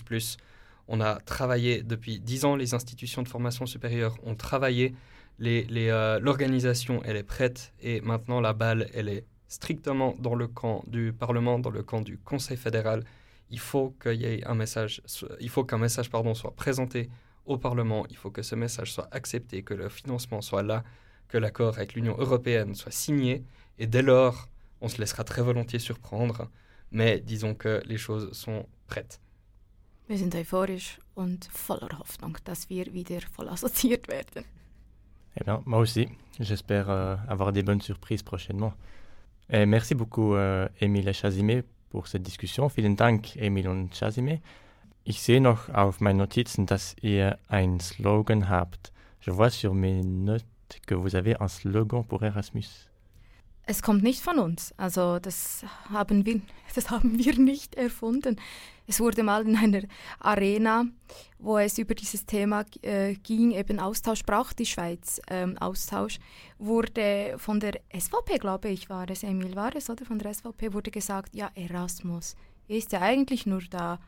On 0.89 0.99
a 0.99 1.15
travaillé 1.21 1.83
depuis 1.83 2.19
dix 2.19 2.43
ans, 2.43 2.57
les 2.57 2.73
institutions 2.73 3.21
de 3.21 3.29
formation 3.29 3.65
supérieure 3.65 4.17
ont 4.23 4.35
travaillé. 4.35 4.93
Euh, 5.41 6.19
l'organisation, 6.19 7.01
elle 7.05 7.15
est 7.15 7.23
prête. 7.23 7.71
Et 7.81 8.01
maintenant, 8.01 8.41
la 8.41 8.51
balle, 8.51 8.89
elle 8.93 9.07
est 9.07 9.23
strictement 9.47 10.15
dans 10.19 10.35
le 10.35 10.47
camp 10.47 10.83
du 10.87 11.13
Parlement, 11.13 11.59
dans 11.59 11.69
le 11.69 11.83
camp 11.83 12.01
du 12.01 12.17
Conseil 12.17 12.57
fédéral 12.57 13.03
il 13.51 13.59
faut 13.59 13.93
qu'il 14.01 14.21
y 14.21 14.25
ait 14.25 14.43
un 14.47 14.55
message, 14.55 15.01
il 15.39 15.49
faut 15.49 15.63
qu'un 15.63 15.77
message 15.77 16.09
pardon, 16.09 16.33
soit 16.33 16.55
présenté 16.55 17.09
au 17.45 17.57
Parlement, 17.57 18.05
il 18.09 18.15
faut 18.15 18.31
que 18.31 18.41
ce 18.41 18.55
message 18.55 18.93
soit 18.93 19.09
accepté, 19.11 19.61
que 19.61 19.73
le 19.73 19.89
financement 19.89 20.41
soit 20.41 20.63
là, 20.63 20.83
que 21.27 21.37
l'accord 21.37 21.75
avec 21.75 21.93
l'Union 21.93 22.15
européenne 22.17 22.75
soit 22.75 22.91
signé, 22.91 23.43
et 23.77 23.87
dès 23.87 24.01
lors, 24.01 24.47
on 24.81 24.89
se 24.89 24.97
laissera 24.97 25.23
très 25.23 25.41
volontiers 25.41 25.79
surprendre, 25.79 26.49
mais 26.91 27.19
disons 27.19 27.55
que 27.55 27.81
les 27.85 27.97
choses 27.97 28.31
sont 28.33 28.65
prêtes. 28.87 29.19
Wir 30.07 30.17
sind 30.17 30.35
euphorisch 30.35 30.99
und 31.15 31.45
voller 31.53 31.97
Hoffnung, 31.97 32.37
dass 32.43 32.69
wir 32.69 32.91
wieder 32.93 33.21
voll 33.31 33.47
assoziiert 33.47 34.07
werden. 34.09 34.43
Eh 35.39 35.43
bien, 35.43 35.61
moi 35.65 35.79
aussi. 35.79 36.09
J'espère 36.39 36.89
euh, 36.89 37.15
avoir 37.27 37.53
des 37.53 37.63
bonnes 37.63 37.81
surprises 37.81 38.23
prochainement. 38.23 38.73
Et 39.49 39.65
merci 39.65 39.95
beaucoup, 39.95 40.35
euh, 40.35 40.67
Émile 40.81 41.13
Chazimé, 41.13 41.63
pour 41.89 42.07
cette 42.07 42.23
Diskussion. 42.23 42.67
Vielen 42.69 42.95
Dank, 42.95 43.37
Emil 43.37 43.67
und 43.67 43.93
Chazime. 43.93 44.41
Ich 45.03 45.21
sehe 45.21 45.41
noch 45.41 45.69
auf 45.69 45.99
meinen 45.99 46.17
Notizen, 46.17 46.65
dass 46.65 46.95
ihr 47.01 47.37
ein 47.47 47.79
Slogan 47.79 48.49
habt. 48.49 48.91
Je 49.19 49.31
vois 49.31 49.49
sur 49.49 49.73
mes 49.73 50.03
notes 50.03 50.45
que 50.85 50.95
vous 50.95 51.15
avez 51.15 51.35
un 51.39 51.47
slogan 51.47 52.03
pour 52.03 52.23
Erasmus. 52.23 52.90
Es 53.71 53.81
kommt 53.81 54.03
nicht 54.03 54.21
von 54.21 54.37
uns. 54.37 54.73
Also 54.75 55.17
das 55.19 55.63
haben 55.93 56.25
wir, 56.25 56.41
das 56.75 56.89
haben 56.89 57.17
wir 57.17 57.39
nicht 57.39 57.75
erfunden. 57.75 58.35
Es 58.85 58.99
wurde 58.99 59.23
mal 59.23 59.47
in 59.47 59.55
einer 59.55 59.83
Arena, 60.19 60.87
wo 61.39 61.57
es 61.57 61.77
über 61.77 61.95
dieses 61.95 62.25
Thema 62.25 62.65
äh, 62.81 63.13
ging, 63.13 63.51
eben 63.51 63.79
Austausch 63.79 64.23
braucht 64.23 64.59
die 64.59 64.65
Schweiz, 64.65 65.21
ähm, 65.29 65.57
Austausch, 65.57 66.19
wurde 66.57 67.35
von 67.37 67.61
der 67.61 67.79
SVP, 67.97 68.39
glaube 68.39 68.67
ich, 68.67 68.89
war 68.89 69.09
es, 69.09 69.23
Emil 69.23 69.55
war 69.55 69.73
es, 69.73 69.89
oder 69.89 70.03
von 70.03 70.19
der 70.19 70.33
SVP, 70.33 70.73
wurde 70.73 70.91
gesagt, 70.91 71.33
ja, 71.33 71.49
Erasmus 71.55 72.35
ist 72.67 72.91
ja 72.91 72.99
eigentlich 72.99 73.45
nur 73.45 73.61
da, 73.69 74.01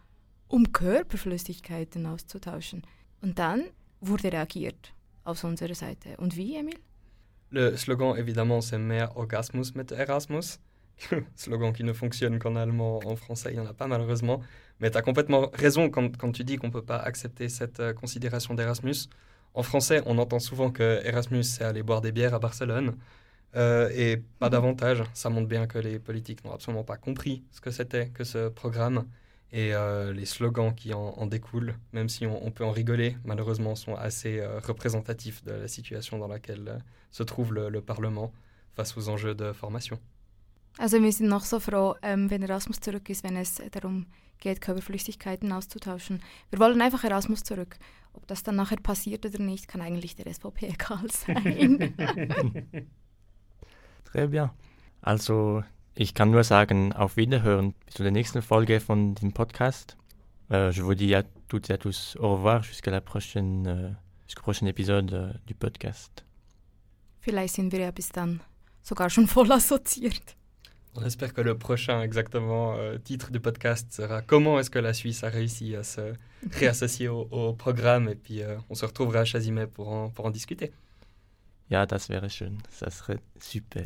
um 0.49 0.73
Körperflüssigkeiten 0.73 2.05
auszutauschen. 2.05 2.85
Und 3.21 3.39
dann 3.39 3.63
wurde 4.01 4.29
reagiert 4.29 4.91
auf 5.23 5.41
unserer 5.45 5.75
Seite. 5.75 6.17
Und 6.17 6.35
wie, 6.35 6.57
Emil? 6.57 6.79
Le 7.53 7.77
slogan, 7.77 8.15
évidemment, 8.17 8.61
c'est 8.61 8.79
Mehr 8.79 9.15
Orgasmus 9.15 9.65
mit 9.75 9.85
Erasmus. 9.95 10.57
slogan 11.35 11.71
qui 11.71 11.83
ne 11.83 11.93
fonctionne 11.93 12.39
qu'en 12.39 12.55
allemand, 12.55 12.99
en 13.05 13.15
français, 13.15 13.51
il 13.51 13.59
n'y 13.59 13.65
en 13.65 13.69
a 13.69 13.73
pas 13.73 13.85
malheureusement. 13.85 14.41
Mais 14.79 14.89
tu 14.89 14.97
as 14.97 15.03
complètement 15.03 15.49
raison 15.53 15.89
quand, 15.91 16.17
quand 16.17 16.31
tu 16.31 16.43
dis 16.43 16.57
qu'on 16.57 16.67
ne 16.67 16.71
peut 16.71 16.83
pas 16.83 16.97
accepter 16.97 17.49
cette 17.49 17.79
euh, 17.79 17.93
considération 17.93 18.55
d'Erasmus. 18.55 19.07
En 19.53 19.61
français, 19.61 20.01
on 20.07 20.17
entend 20.17 20.39
souvent 20.39 20.71
que 20.71 21.01
Erasmus, 21.05 21.43
c'est 21.43 21.63
aller 21.63 21.83
boire 21.83 22.01
des 22.01 22.11
bières 22.11 22.33
à 22.33 22.39
Barcelone. 22.39 22.95
Euh, 23.55 23.89
et 23.93 24.17
pas 24.39 24.47
mhm. 24.47 24.51
davantage. 24.53 25.03
Ça 25.13 25.29
montre 25.29 25.47
bien 25.47 25.67
que 25.67 25.77
les 25.77 25.99
politiques 25.99 26.43
n'ont 26.43 26.53
absolument 26.53 26.83
pas 26.83 26.97
compris 26.97 27.43
ce 27.51 27.61
que 27.61 27.69
c'était 27.69 28.09
que 28.09 28.23
ce 28.23 28.49
programme. 28.49 29.05
Et 29.55 29.75
euh, 29.75 30.11
les 30.13 30.25
slogans 30.25 30.73
qui 30.73 30.95
en, 30.95 31.13
en 31.15 31.27
découlent, 31.27 31.75
même 31.91 32.09
si 32.09 32.25
on, 32.25 32.43
on, 32.43 32.49
peut 32.49 32.65
en 32.65 32.71
rigoler, 32.71 33.17
malheureusement 33.23 33.75
sont 33.75 33.95
assez 33.95 34.39
euh, 34.39 34.59
représentatifs 34.59 35.43
de 35.43 35.51
la 35.51 35.67
situation 35.67 36.17
dans 36.17 36.27
laquelle 36.27 36.67
euh, 36.67 36.79
se 37.11 37.21
trouve 37.21 37.53
le, 37.53 37.69
le, 37.69 37.79
Parlement 37.79 38.33
face 38.75 38.97
aux 38.97 39.09
enjeux 39.09 39.35
de 39.35 39.53
formation. 39.53 39.99
Also 40.79 40.99
wir 40.99 41.11
sind 41.11 41.29
noch 41.29 41.45
so 41.45 41.59
froh, 41.59 41.93
ähm, 42.01 42.31
wenn 42.31 42.41
Erasmus 42.41 42.79
zurück 42.79 43.07
ist, 43.11 43.23
wenn 43.23 43.37
es 43.37 43.61
darum 43.71 44.07
geht, 44.39 44.59
Körperflüssigkeiten 44.59 45.51
auszutauschen. 45.51 46.23
Wir 46.49 46.57
wollen 46.57 46.81
einfach 46.81 47.03
Erasmus 47.03 47.43
zurück. 47.43 47.77
Ob 48.13 48.25
das 48.25 48.41
dann 48.41 48.55
nachher 48.55 48.77
passiert 48.77 49.23
oder 49.23 49.37
nicht, 49.37 49.67
kann 49.67 49.81
eigentlich 49.81 50.15
der 50.15 50.33
SVP 50.33 50.67
egal 50.73 51.11
sein. 51.11 51.93
Très 54.05 54.27
bien. 54.27 54.49
Also 55.01 55.63
ich 55.95 56.13
kann 56.13 56.31
nur 56.31 56.43
sagen, 56.43 56.93
auf 56.93 57.17
Wiederhören 57.17 57.73
bis 57.85 57.95
zur 57.95 58.09
nächsten 58.09 58.41
Folge 58.41 58.79
von 58.79 59.15
dem 59.15 59.31
Podcast. 59.31 59.97
Euh, 60.51 60.71
je 60.71 60.81
vous 60.81 60.95
dis 60.95 61.15
à 61.15 61.23
toutes 61.47 61.69
et 61.69 61.73
à 61.73 61.77
tous 61.77 62.17
au 62.19 62.35
revoir 62.35 62.63
jusqu'à 62.63 62.91
la 62.91 63.01
prochaine, 63.01 63.67
euh, 63.67 63.89
jusqu'au 64.27 64.41
prochain 64.41 64.65
épisode 64.67 65.13
euh, 65.13 65.33
du 65.45 65.53
podcast. 65.53 66.23
Vielleicht 67.21 67.55
sind 67.55 67.71
wir 67.71 67.79
ja 67.79 67.91
bis 67.91 68.09
dann 68.09 68.41
sogar 68.81 69.09
schon 69.09 69.27
voll 69.35 69.51
assoziiert. 69.51 70.35
On 70.95 71.03
espère 71.03 71.33
que 71.33 71.41
le 71.41 71.57
prochain 71.57 72.01
exactement 72.01 72.75
euh, 72.75 72.97
titre 72.99 73.31
du 73.31 73.39
podcast 73.39 73.91
sera 73.91 74.21
Comment 74.21 74.59
est-ce 74.59 74.69
que 74.69 74.79
la 74.79 74.93
Suisse 74.93 75.23
a 75.23 75.29
réussi 75.29 75.75
à 75.75 75.83
se 75.83 76.13
réassocier 76.51 77.07
au, 77.07 77.27
au, 77.31 77.53
programme? 77.53 78.09
Et 78.09 78.15
puis 78.15 78.43
euh, 78.43 78.57
on 78.69 78.75
se 78.75 78.85
retrouvera 78.85 79.21
à 79.21 79.25
Chazimé 79.25 79.65
pour 79.65 79.89
en, 79.89 80.09
pour 80.09 80.25
en 80.25 80.29
discuter. 80.29 80.71
Ja, 81.69 81.85
das 81.85 82.09
wäre 82.09 82.29
schön. 82.29 82.57
Das 82.79 82.97
serait 82.99 83.19
super. 83.39 83.85